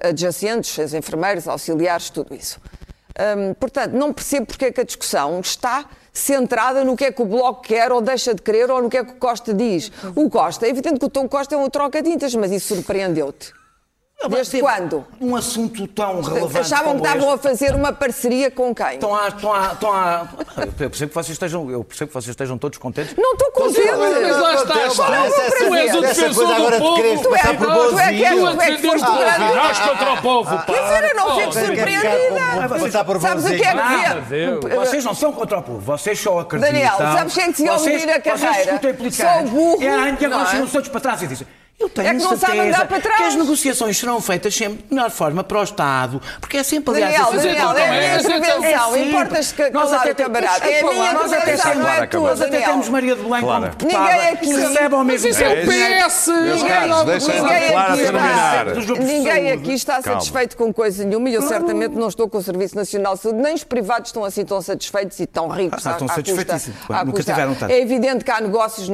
[0.00, 2.58] adjacentes, as enfermeiras, auxiliares, tudo isso.
[3.18, 7.22] Hum, portanto, não percebo porque é que a discussão está centrada no que é que
[7.22, 9.90] o Bloco quer ou deixa de querer ou no que é que o Costa diz.
[10.14, 13.55] O Costa, é evidente que o Tom Costa é um troca-tintas, mas isso surpreendeu-te.
[14.30, 15.06] Desde quando?
[15.20, 17.46] Um assunto tão relevante Achavam que estavam este.
[17.46, 18.94] a fazer uma parceria com quem?
[18.94, 20.26] Estão a, estão a, estão a...
[20.56, 23.14] Eu percebo que vocês estejam, eu percebo que vocês estejam todos contentes.
[23.16, 23.88] Não estou contente.
[23.88, 25.26] Mas lá está, Essa- está.
[25.26, 26.96] essa- Tu és o defensor do povo.
[26.96, 28.46] Tu é- tu é que és- Tu bonzinho.
[28.46, 29.54] a tu é que defender foste o povo.
[29.54, 30.62] Nós contra o povo, pá.
[30.64, 33.20] Quer dizer, eu não fico Oh, surpreendida.
[33.20, 33.74] Sabes o que é
[34.70, 34.76] que.
[34.76, 36.72] Vocês não são contra o povo, vocês só acreditam.
[36.72, 38.52] Daniel, sabes quem é iam Vocês- medir a carreira?
[38.52, 39.34] Vocês discutem politicanos.
[39.36, 40.08] Só o burro, E agora não
[40.64, 40.66] é?
[40.72, 41.46] todos para trás e dizem.
[41.78, 43.16] Eu tenho É que não certeza sabem andar para trás.
[43.18, 46.94] que as negociações serão feitas sempre de melhor forma para o Estado, porque é sempre,
[46.94, 48.92] aliás, Daniel, a fazer Daniel, é a minha Mas então, intervenção.
[48.92, 49.08] sempre.
[49.08, 50.66] Importas que Nós até o temos- camarada.
[50.70, 53.40] É a minha nós até temos- não é tua, Nós até temos Maria de Belém
[53.42, 53.60] Clara.
[53.60, 55.66] como deputada Ninguém aqui- que recebe ao Mas mesmo isso é o tempo.
[55.66, 56.26] PS.
[56.32, 58.64] Meus Ninguém caros, dá- deixem Ninguém Clara aqui, terminar.
[58.72, 59.52] dos grupos de ninguém saúde.
[59.52, 63.16] aqui está satisfeito com coisa nenhuma e eu certamente não estou com o Serviço Nacional
[63.16, 65.86] de Saúde, nem os privados estão assim tão satisfeitos e tão ricos.
[65.86, 66.78] Ah, estão satisfeitíssimos.
[67.04, 67.70] Nunca tiveram tanto.
[67.70, 68.88] É evidente que há negócios,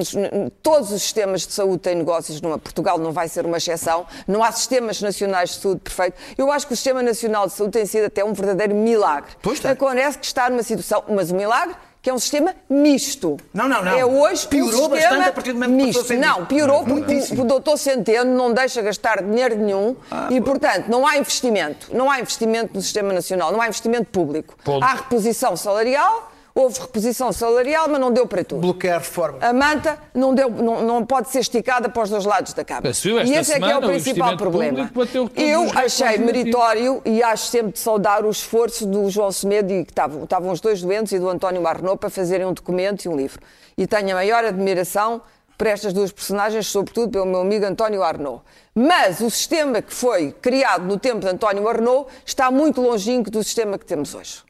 [0.64, 4.42] todos os sistemas de saúde têm negócios, numa, Portugal não vai ser uma exceção, não
[4.42, 6.16] há sistemas nacionais de saúde perfeito.
[6.36, 9.32] Eu acho que o Sistema Nacional de Saúde tem sido até um verdadeiro milagre.
[9.42, 9.70] Pois tem.
[9.70, 13.36] Acontece que está numa situação, mas um milagre que é um sistema misto.
[13.54, 13.92] Não, não, não.
[13.96, 16.04] É hoje Piorou um bastante sistema a partir do momento que misto.
[16.04, 17.42] ser Não, piorou porque Muitíssimo.
[17.42, 19.94] o doutor Centeno não deixa gastar dinheiro nenhum
[20.28, 21.94] e, portanto, não há investimento.
[21.96, 24.56] Não há investimento no Sistema Nacional, não há investimento público.
[24.64, 24.82] Ponto.
[24.82, 28.60] Há reposição salarial, houve reposição salarial, mas não deu para tudo.
[28.60, 29.38] Bloquear reforma.
[29.40, 32.90] A manta não, deu, não, não pode ser esticada para os dois lados da Câmara.
[32.90, 34.90] Esta e esse é que é o principal problema.
[35.34, 39.90] Eu achei meritório e acho sempre de saudar o esforço do João Semedo e que
[39.90, 43.16] estavam, estavam os dois doentes e do António Marrenaud para fazerem um documento e um
[43.16, 43.40] livro.
[43.76, 45.22] E tenho a maior admiração
[45.56, 48.42] por estas duas personagens, sobretudo pelo meu amigo António Arnaud.
[48.74, 53.42] Mas o sistema que foi criado no tempo de António Arnaud está muito longínquo do
[53.44, 54.42] sistema que temos hoje.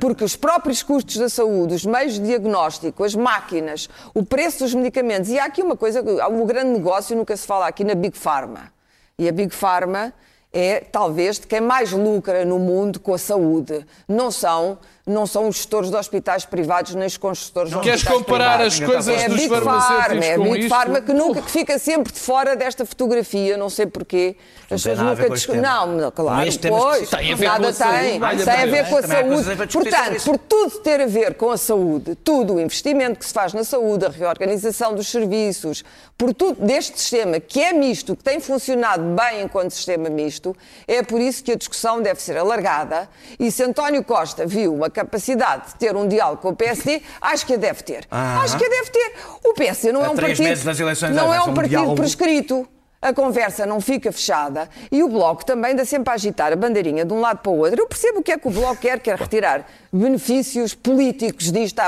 [0.00, 4.74] Porque os próprios custos da saúde, os meios de diagnóstico, as máquinas, o preço dos
[4.74, 5.30] medicamentos.
[5.30, 8.72] E há aqui uma coisa, o grande negócio nunca se fala aqui na Big Pharma.
[9.18, 10.12] E a Big Pharma
[10.52, 13.86] é talvez quem mais lucra no mundo com a saúde.
[14.08, 18.18] Não são não são os gestores de hospitais privados nem os construtores de Queres hospitais
[18.24, 18.80] comparar privados.
[18.80, 20.68] as coisas É a dos Big Pharma, farmacêuticos é a com Big?
[20.68, 24.34] Pharma que nunca que fica sempre de fora desta fotografia, não sei porquê.
[24.68, 25.60] As pessoas nunca discutem.
[25.62, 28.20] Não, não, claro, pois, que- Tem a ver nada com a saúde, tem.
[28.20, 29.68] Tem a ver com a saúde.
[29.72, 33.52] Portanto, por tudo ter a ver com a saúde, tudo o investimento que se faz
[33.52, 35.84] na saúde, a reorganização dos serviços,
[36.18, 40.56] por tudo deste sistema que é misto, que tem funcionado bem enquanto sistema misto,
[40.88, 44.90] é por isso que a discussão deve ser alargada e se António Costa viu uma
[44.96, 48.06] capacidade de ter um diálogo com o PSD, acho que a deve ter.
[48.10, 48.40] Ah.
[48.42, 49.12] Acho que a deve ter.
[49.44, 52.68] O PSD não é um partido, não é um um partido prescrito.
[53.00, 57.04] A conversa não fica fechada e o Bloco também anda sempre a agitar a bandeirinha
[57.04, 57.82] de um lado para o outro.
[57.82, 59.66] Eu percebo o que é que o Bloco quer, quer retirar
[59.96, 61.80] benefícios políticos disto.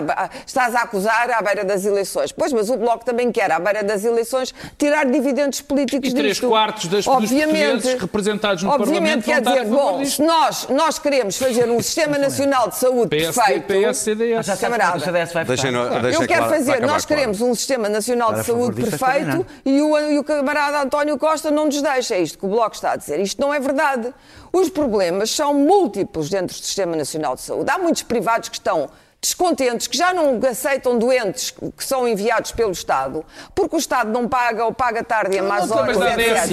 [0.47, 2.33] Estás a acusar à beira das eleições.
[2.33, 6.33] Pois, mas o Bloco também quer, à beira das eleições, tirar dividendos políticos E três
[6.37, 6.49] disto.
[6.49, 10.17] quartos das- dos portugueses representados no obviamente, Parlamento quer dizer, bom, disto.
[10.17, 13.89] se nós, nós queremos fazer um Sistema Nacional de Saúde PSD, perfeito...
[13.91, 14.37] PS, CDS.
[14.47, 14.99] Já sabes Camarada.
[15.01, 15.45] CDS vai.
[15.45, 17.07] Deixem, deixem Eu quero claro- fazer, nós claro.
[17.07, 21.51] queremos um sistema nacional de saúde é perfeito e o, e o camarada António Costa
[21.51, 22.15] não nos deixa.
[22.15, 23.21] É isto que o Bloco está a dizer.
[23.21, 24.13] Isto não é verdade.
[24.53, 27.71] Os problemas são múltiplos dentro do Sistema Nacional de Saúde.
[27.71, 28.89] Há muitos privados que estão
[29.29, 33.25] descontentes, que já não aceitam doentes que são enviados pelo Estado,
[33.55, 36.43] porque o Estado não paga ou paga tarde e a Não mais horas, etc.
[36.43, 36.53] ADSE?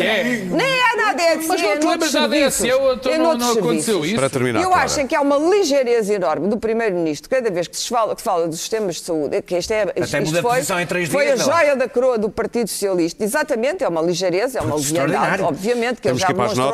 [0.52, 3.84] Nem é na ADSE, Mas não é te lembras da então É não, não aconteceu
[3.84, 4.06] serviços.
[4.08, 4.16] isso.
[4.16, 4.84] Para terminar, Eu Clara.
[4.86, 8.22] acho é que há uma ligeireza enorme do Primeiro-Ministro, cada vez que se fala, que
[8.22, 11.26] fala dos sistemas de saúde, que isto é, isto, de foi, posição em três foi
[11.26, 11.60] dias, a não é?
[11.60, 13.24] joia da coroa do Partido Socialista.
[13.24, 16.74] Exatamente, é uma ligeireza, é uma leviandade, obviamente, que ele Temos já que demonstrou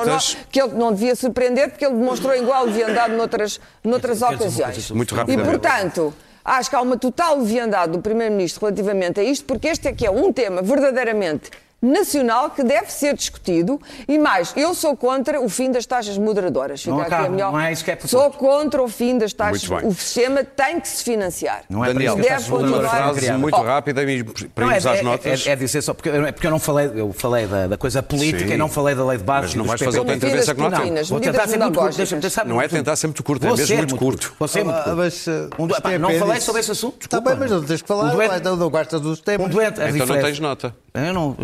[0.51, 4.91] que ele não devia surpreender, porque ele demonstrou igual leviandade noutras, noutras ocasiões.
[4.91, 5.49] Muito E, rapidamente.
[5.91, 6.13] Portanto,
[6.43, 10.05] acho que há uma total leviandade do Primeiro-Ministro relativamente a isto, porque este é que
[10.05, 11.51] é um tema verdadeiramente
[11.81, 16.85] nacional que deve ser discutido e mais, eu sou contra o fim das taxas moderadoras.
[16.85, 18.11] Não Fica acaba, melhor- não é isso que é proposto.
[18.11, 19.67] Sou contra o fim das taxas.
[19.67, 19.87] Muito.
[19.87, 21.63] O sistema tem que se financiar.
[21.69, 23.65] Não é Daniel, para isso que uma frase muito criadas.
[23.73, 25.47] rápida e para Não, é, irmos às é- notas.
[25.47, 28.03] é- é dizer só, porque, é porque eu não falei, eu falei da, da coisa
[28.03, 28.53] política Sim.
[28.53, 29.47] e não falei da lei de base.
[29.47, 32.21] Mas não vais fazer outra intervenção que não pequenas, Vou tentar ser muito curto, deixa-me
[32.21, 34.33] pensar Não é muito tentar ser muito curto, é mesmo muito curto.
[34.47, 34.95] Ser muito Ah, curto.
[34.95, 36.97] do- os pá, não falei sobre esse assunto.
[37.05, 38.13] Está bem, mas não tens que falar.
[38.41, 39.47] Não, não gostas dos temas.
[39.47, 40.75] Um doente, Então não tens nota.
[40.93, 41.35] Eu não,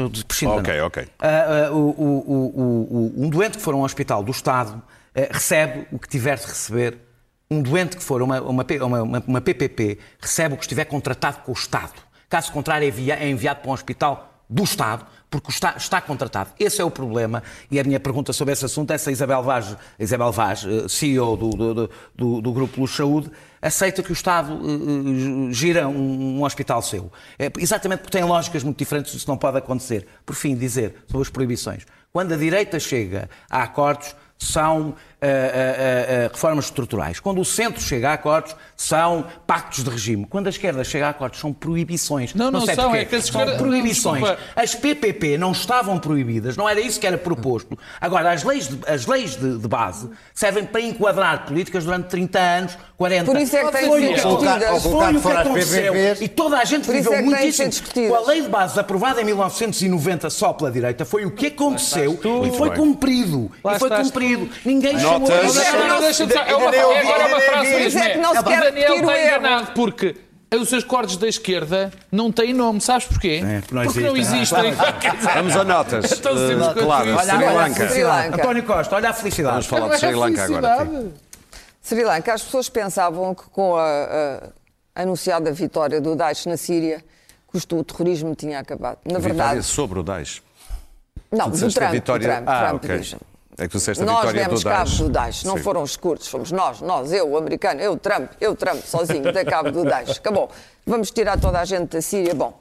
[0.59, 1.07] Ok, ok.
[1.19, 4.82] Ah, ah, o- o- o- um doente que for a um hospital do Estado
[5.15, 6.97] eh, recebe o que tiver de receber.
[7.49, 11.39] Um doente que for a uma, uma, uma, uma- PPP recebe o que estiver contratado
[11.43, 11.93] com o Estado.
[12.30, 16.51] Caso contrário, é é enviado para um hospital do Estado, porque está, está contratado.
[16.59, 17.41] Esse é o problema.
[17.71, 21.36] E a minha pergunta sobre esse assunto é se a Isabel Vaz, Isabel Vaz CEO
[21.38, 23.32] do, do, do- do, do Grupo Luz Saúde,
[23.62, 27.12] aceita que o Estado eh, gira um, um hospital seu.
[27.38, 30.08] É, exatamente porque tem lógicas muito diferentes, isso não pode acontecer.
[30.26, 31.86] Por fim, dizer sobre as proibições.
[32.12, 37.20] Quando a direita chega a acordos, são ah, ah, ah, reformas estruturais.
[37.20, 40.28] Quando o centro chega a acordos, são pactos de regime.
[40.30, 42.36] Quando a esquerda chega a acordos, são proibições.
[42.36, 42.99] Não, não sei são, porquê.
[42.99, 44.22] é que a são esquerda- proibições.
[44.22, 44.43] Desculpa.
[44.55, 47.78] As PPP não estavam proibidas, não era isso que era proposto.
[47.99, 52.39] Agora, as leis de, as leis de, de base servem para enquadrar políticas durante 30
[52.39, 54.84] anos, 40 Por isso é que têm de Foi ser o que discutidas.
[54.84, 55.93] Foi o que aconteceu.
[56.22, 58.09] E toda a gente viveu é discutidas.
[58.09, 62.20] Com a lei de base aprovada em 1990 só pela direita, foi o que aconteceu
[62.45, 62.78] e foi bem.
[62.78, 63.51] cumprido.
[63.63, 64.49] Lá e foi cumprido.
[64.63, 65.55] Ninguém Notas.
[65.55, 66.86] Mas agora não deixa de é uma, agora é
[67.26, 68.01] uma nem frase mesmo.
[68.01, 69.28] Que não se O quer Daniel está erro.
[69.38, 70.16] enganado porque
[70.60, 73.41] os seus cortes da esquerda não têm nome, sabes porquê?
[73.45, 74.74] É, porque não porque não existem.
[75.34, 76.12] Vamos a notas.
[76.12, 77.74] Então, Uh, claro, olha, Sri olha Lanka.
[77.74, 78.26] Sri felicidade.
[78.30, 78.41] Lanka.
[78.41, 79.51] António Costa, olha a felicidade.
[79.53, 80.86] Vamos falar de Sri Lanka agora.
[80.86, 81.14] sim.
[81.82, 84.49] Sri Lanka, as pessoas pensavam que com a,
[84.95, 87.03] a anunciada vitória do Daesh na Síria,
[87.51, 88.97] que o terrorismo tinha acabado.
[89.05, 90.41] Na Vitória verdade, sobre o Daesh.
[91.32, 93.18] não, do Trump, vitória- do Trump, Ah, Trump ok.
[93.58, 95.64] É que tu disseste a Nós vitória demos do cabo do Daesh, não Sim.
[95.64, 99.43] foram os curtos, fomos nós, nós, eu, o americano, eu, Trump, eu, Trump, sozinho, da
[99.43, 100.18] cabo do Daesh.
[100.18, 100.49] Acabou.
[100.86, 102.36] Vamos tirar toda a gente da Síria.
[102.36, 102.53] Bom,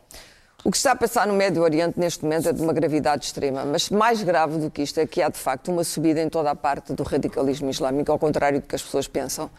[0.65, 3.65] o que está a passar no Médio Oriente neste momento é de uma gravidade extrema,
[3.67, 6.51] mas mais grave do que isto é que há de facto uma subida em toda
[6.51, 9.51] a parte do radicalismo islâmico, ao contrário do que as pessoas pensam.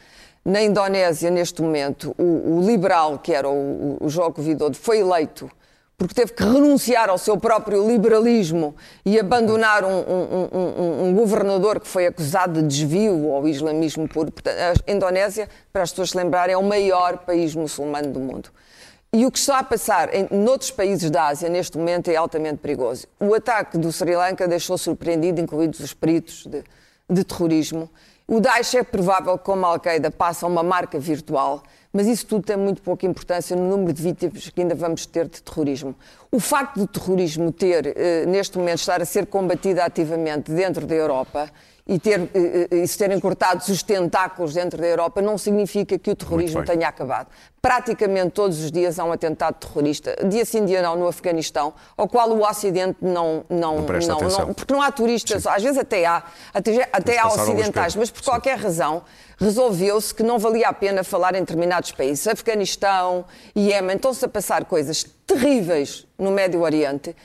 [0.43, 4.99] Na Indonésia, neste momento, o, o liberal, que era o, o, o Joko Widodo, foi
[4.99, 5.51] eleito
[5.97, 11.79] porque teve que renunciar ao seu próprio liberalismo e abandonar um, um- um- um- governador
[11.79, 14.31] que foi acusado de desvio ao islamismo puro.
[14.31, 18.49] Portanto, a Indonésia, para as pessoas se lembrarem, é o maior país muçulmano do mundo.
[19.11, 22.57] E o que está a passar em noutros países da Ásia neste momento é altamente
[22.57, 23.07] perigoso.
[23.19, 26.63] O ataque do Sri Lanka deixou surpreendido, incluídos os peritos de,
[27.09, 27.89] de terrorismo.
[28.30, 31.63] O Daesh é provável que, como a Al-Qaeda, passa a uma marca virtual,
[31.93, 35.30] mas isso tudo tem muito pouca importância no número de vítimas que ainda vamos ter
[35.30, 35.95] de terrorismo.
[36.30, 40.93] O facto do terrorismo ter, eh, neste momento, estar a ser combatido ativamente dentro da
[40.93, 41.49] Europa
[41.88, 45.97] e, ter, eh, eh, e se terem cortado os tentáculos dentro da Europa não significa
[45.97, 47.27] que o terrorismo tenha acabado.
[47.61, 52.07] Praticamente todos os dias há um atentado terrorista, dia sim, dia não, no Afeganistão, ao
[52.07, 53.45] qual o Ocidente não.
[53.49, 53.77] não,
[54.21, 56.23] Não não, não porque não há turistas, às vezes até há,
[56.53, 59.03] até, até há ocidentais, mas por qualquer razão
[59.38, 62.27] resolveu-se que não valia a pena falar em determinados países.
[62.27, 63.25] Afeganistão,
[63.55, 67.15] Iémen, estão-se a passar coisas terríveis no Médio Oriente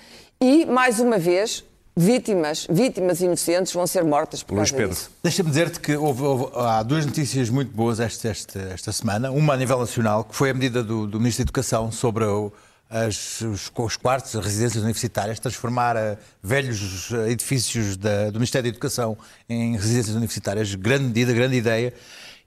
[0.40, 1.64] e, mais uma vez,
[1.96, 4.94] vítimas, vítimas inocentes vão ser mortas por Luís causa Pedro.
[4.96, 5.10] disso.
[5.22, 9.30] Deixa-me dizer-te que houve- houve- há duas notícias muito boas esta, esta, esta semana.
[9.30, 12.52] Uma a nível nacional, que foi a medida do, do Ministro da Educação sobre o-
[12.88, 18.64] as- os, os quartos, as residências universitárias, transformar eh, velhos eh, edifícios da- do Ministério
[18.64, 19.16] da Educação
[19.48, 20.74] em residências universitárias.
[20.74, 21.92] Grande medida, grande ideia.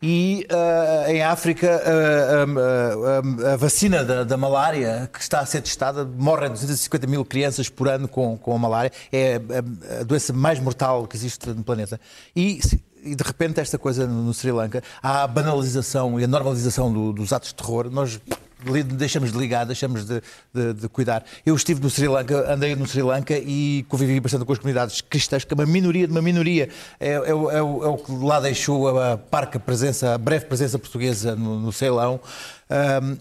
[0.01, 2.45] E eh, em África, eh,
[3.47, 7.69] a, a- vacina da, da malária que está a ser testada, morrem 250 mil crianças
[7.69, 8.91] por ano com, com a malária.
[9.11, 9.35] É
[9.97, 11.99] a, a doença mais mortal que existe no planeta.
[12.35, 12.59] E,
[13.03, 17.13] e de repente, esta coisa no, Sri Lanka, há a banalização e a normalização do-
[17.13, 17.89] dos atos de terror.
[17.89, 18.19] Nós
[18.85, 20.21] deixamos de ligar, deixamos de,
[20.53, 21.23] de- de cuidar.
[21.45, 25.01] Eu estive no Sri Lanka, andei no Sri Lanka e convivi bastante com as comunidades
[25.01, 26.69] cristãs, que é uma minoria de uma minoria.
[26.99, 30.79] É, é é o, é o que lá deixou a parca presença, a breve presença
[30.79, 32.19] portuguesa no, no Ceilão.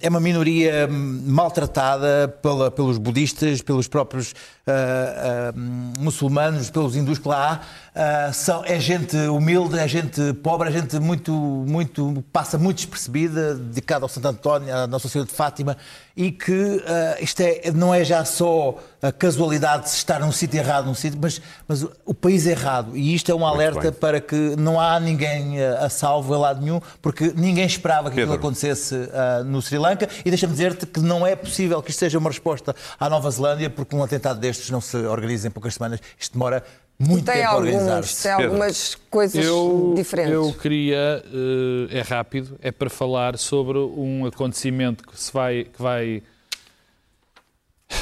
[0.01, 4.35] É uma minoria maltratada pela- pelos budistas, pelos próprios
[4.67, 5.53] ah, ah,
[5.99, 7.61] muçulmanos, pelos hindus que lá
[7.95, 8.29] há.
[8.29, 13.55] Ah, são, é gente humilde, é gente pobre, é gente muito, muito passa muito despercebida,
[13.55, 15.77] dedicada ao Santo António, à Nossa Senhora de Fátima,
[16.17, 20.33] e que ah, isto é, não é já só a casualidade de se estar num
[20.33, 21.39] sítio errado, num sítio, mas,
[21.69, 22.97] mas o, país errado.
[22.97, 26.63] E isto é um alerta para que não há ninguém ah, a salvo em lado
[26.63, 28.47] nenhum, porque ninguém esperava que aquilo Pedro.
[28.47, 30.09] acontecesse ah, no Sri Lanka.
[30.25, 33.69] E deixa-me dizer-te que não é possível que isto seja uma resposta à Nova Zelândia,
[33.69, 36.01] porque um atentado destes não se organiza em poucas semanas.
[36.19, 36.65] Isto demora
[36.99, 38.23] muito Tem, tempo a alguns, organizar-se.
[38.23, 38.47] tem Pedro.
[38.47, 40.33] algumas coisas Eu, diferentes.
[40.33, 45.83] eu queria, eh, é rápido, é para falar sobre um acontecimento que se vai, que
[45.83, 46.23] vai,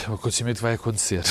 [0.08, 1.22] o acontecimento vai acontecer.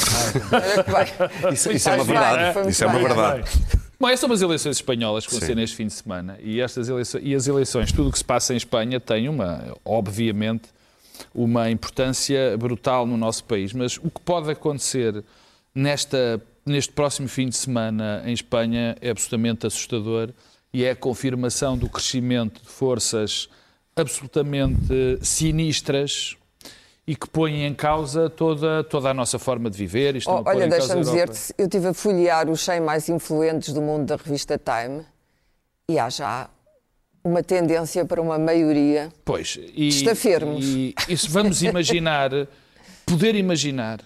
[1.51, 2.69] Isso, isso é uma verdade.
[2.69, 3.51] Isso é uma verdade.
[3.99, 6.37] Bom, é sobre as eleições espanholas que vão ser neste fim de semana.
[6.41, 9.77] E, estas eleições, e as eleições, tudo o que se passa em Espanha tem uma,
[9.85, 10.69] obviamente,
[11.35, 13.73] uma importância brutal no nosso país.
[13.73, 15.23] Mas o que pode acontecer
[15.75, 20.29] nesta, neste próximo fim de semana em Espanha é absolutamente assustador
[20.73, 23.47] e é a confirmação do crescimento de forças
[23.95, 26.35] absolutamente sinistras
[27.05, 30.15] e que põem em causa toda, toda a nossa forma de viver.
[30.15, 34.05] Isto Oh, olha, deixa-me dizer-te, eu estive a folhear os 100 mais influentes do mundo
[34.05, 35.03] da revista Time
[35.89, 36.49] e há já
[37.23, 39.11] uma tendência para uma maioria.
[39.25, 40.63] Pois, e, Estafermos.
[40.65, 42.31] e isso vamos imaginar,
[43.05, 43.99] poder imaginar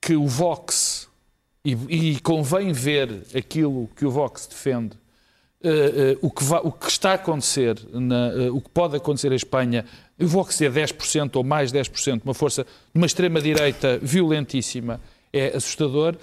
[0.00, 1.08] que o Vox,
[1.64, 4.96] e, e convém ver aquilo que o Vox defende,
[5.68, 9.36] eh, o, que o que está a acontecer, na, eh, o que pode acontecer em
[9.36, 9.84] Espanha,
[10.20, 15.00] o Vox é 10% ou mais 10%, uma força de uma extrema-direita violentíssima,
[15.32, 16.16] é assustador.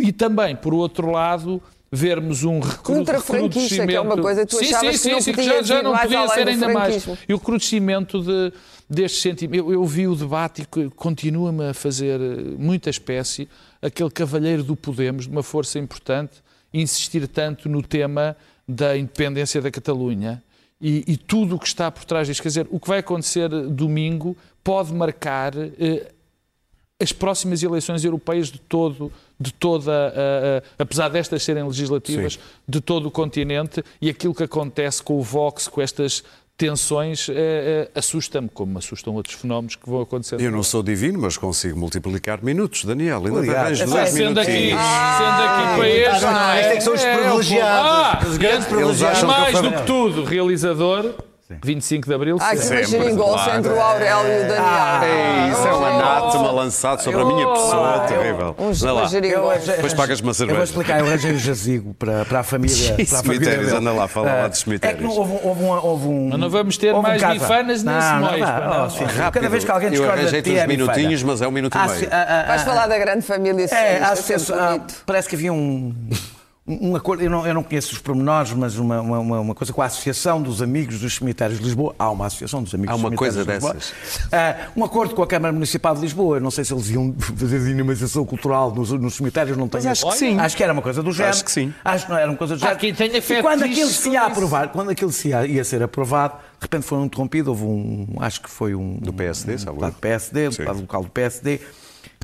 [0.00, 4.50] E também, por outro lado, vermos um recru- Contra-franquista, que é uma recrudescimento- coisa que
[4.50, 7.06] tu sim, sim, que não sim, já, já não podia ser ainda mais.
[7.28, 8.52] E o recrudescimento de,
[8.88, 9.66] destes sentimentos.
[9.66, 12.18] Eu, eu vi o debate e continua-me a fazer
[12.58, 13.46] muita espécie
[13.82, 18.34] aquele cavalheiro do Podemos, de uma força importante, insistir tanto no tema
[18.66, 20.42] da independência da Catalunha
[20.80, 22.42] e, e tudo o que está por trás disso.
[22.42, 26.10] Quer dizer, o que vai acontecer domingo pode marcar eh,
[27.00, 32.40] as próximas eleições europeias de todo, de toda, a- a- apesar destas serem legislativas, Sim.
[32.68, 36.22] de todo o continente e aquilo que acontece com o Vox, com estas
[36.66, 40.40] tensões, eh, eh, assusta-me, como me assustam outros fenómenos que vão acontecendo.
[40.40, 43.20] Eu não sou divino, mas consigo multiplicar minutos, Daniel.
[43.26, 44.80] Ainda É dois Sendo aqui, minutinhos.
[45.18, 48.36] sendo aqui para este, não, não isto é que são os É, privilegiados, Ah, os
[48.38, 49.22] grandes e privilegiados.
[49.24, 51.14] mais do que tudo, realizador,
[51.62, 52.36] 25 de Abril.
[52.40, 52.76] Há aqui sempre.
[52.78, 53.58] uma geringonça claro.
[53.58, 55.02] entre o Aurélio e o Daniel.
[55.02, 58.54] Ei, isso é um anátema lançado sobre a minha pessoa, terrível.
[58.58, 59.00] Um Vai lá.
[59.02, 59.72] uma geringonça.
[59.72, 60.56] Depois pagas-me uma Eu cerveja.
[60.56, 62.94] vou explicar, eu arranjei o jazigo para, para a família.
[62.94, 65.02] para a família Cemitérios, anda lá, fala lá Ah, dos É que cemitérios.
[65.02, 66.28] não, houve, houve, um, houve um.
[66.30, 68.86] Mas não vamos ter mais caso- bifanas Não, não, pá, não.
[68.86, 69.32] oh, sim, Rápido.
[69.32, 70.92] Cada vez que alguém Eu discorda de arranjei-te ti uns é bifana.
[70.92, 71.98] minutinhos, mas é um minuto e Ah, meio.
[72.00, 74.94] sim, ah, ah, Vais ah, falar da grande família É, é ah, bonito.
[75.06, 75.94] parece que havia um,
[76.80, 79.82] um acordo, eu não, eu não conheço os pormenores, mas uma, uma- uma, coisa com
[79.82, 81.94] a Associação dos Amigos dos Cemitérios de Lisboa.
[81.98, 84.28] Há uma Associação dos Amigos Há uma dos Cemitérios coisa de Lisboa.
[84.32, 86.40] Ah, um acordo com a Câmara Municipal de Lisboa.
[86.40, 89.88] Não sei se eles iam fazer dinamização cultural nos, nos cemitérios, não tenho.
[89.90, 90.38] acho que sim.
[90.38, 91.30] Acho que era uma coisa do género.
[91.34, 91.72] Acho que sim.
[91.84, 92.78] Acho que não era uma coisa do género.
[92.78, 96.34] quem tenha e quando aquilo se ia aprovar, quando aquilo se ia, ia ser aprovado,
[96.34, 97.50] de repente foi interrompido.
[97.50, 98.96] Houve um, acho que foi um.
[98.98, 99.78] Do PSD, um sabe?
[99.78, 101.60] do PSD, um deputado local do PSD,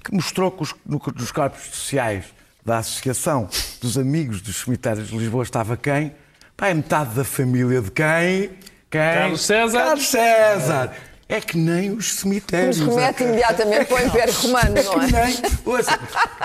[0.05, 2.25] que mostrou que os, no- nos corpos sociais
[2.69, 3.49] da Associação
[3.81, 6.13] dos Amigos dos Cemitérios de Lisboa estava quem?
[6.55, 8.51] Pá, é metade da família de quem?
[8.91, 9.01] Quem?
[9.01, 9.79] Carlos César.
[9.79, 10.93] Carlos César.
[11.31, 12.79] É que nem os cemitérios.
[12.81, 15.25] Nos remete imediatamente para o Império Romano, É não que é?
[15.27, 15.99] nem, ouça,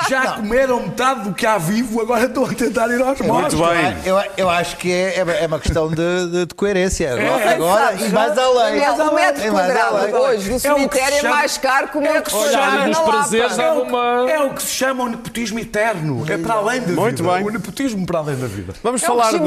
[0.10, 3.54] já comeram metade do que há vivo, agora estão a tentar ir aos mortos.
[3.54, 3.96] Muito bem.
[4.06, 5.96] Eu, eu acho que é, é uma- é questão de,
[6.32, 7.14] de- de coerência.
[7.14, 8.80] Agora, É, e mais além.
[8.82, 10.14] Daniel, o metro mais quadrado além.
[10.16, 12.38] hoje do É o que cemitério é, chama- mais caro que o metro que se
[12.38, 16.26] quadrado chama- prazeres, É o, uma- é o que se chama o nepotismo eterno.
[16.30, 17.36] É para além da Muito vida.
[17.36, 17.44] bem.
[17.48, 18.74] O nepotismo para além da vida.
[18.84, 19.40] Vamos É falar de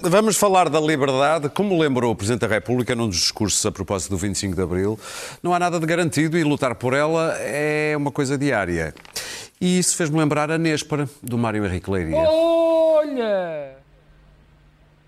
[0.00, 4.10] vamos falar da liberdade, como lembrou o Presidente da República num dos discursos a propósito
[4.10, 4.98] do 25 de Abril,
[5.42, 8.94] não há nada de garantido e lutar por ela é uma coisa diária.
[9.60, 12.28] E isso fez-me lembrar a Néspera, do Mário Henrique Leiria.
[12.28, 13.76] Olha!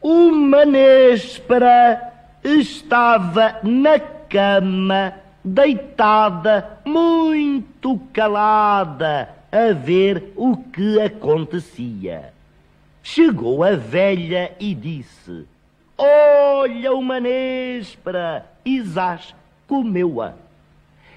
[0.01, 2.01] Uma néspera
[2.43, 5.14] estava na cama,
[5.45, 12.32] deitada, muito calada, a ver o que acontecia.
[13.03, 15.47] Chegou a velha e disse:
[15.99, 18.46] Olha uma néspera!
[18.64, 19.34] E zás
[19.66, 20.34] comeu-a.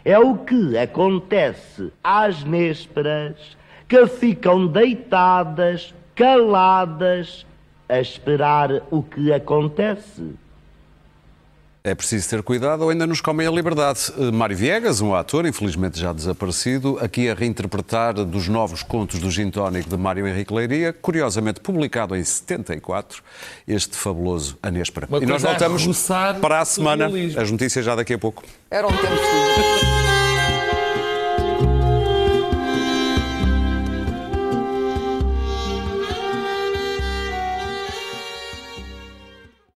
[0.04, 3.56] É o que acontece às nésperas
[3.88, 7.46] que ficam deitadas, caladas,
[7.88, 10.34] a esperar o que acontece.
[11.84, 14.14] É preciso ter cuidado ou ainda nos comem a liberdade.
[14.16, 19.32] Eh, Mário Viegas, um ator, infelizmente já desaparecido, aqui a reinterpretar dos novos contos do
[19.32, 23.24] Gin Tónico de Mário Henrique Leiria, curiosamente publicado em 74,
[23.68, 25.08] este fabuloso A Néspera.
[25.10, 25.88] Uma E nós voltamos
[26.40, 27.10] para a semana.
[27.36, 28.44] As notícias já daqui a pouco.
[28.70, 30.12] Era um tempo feliz.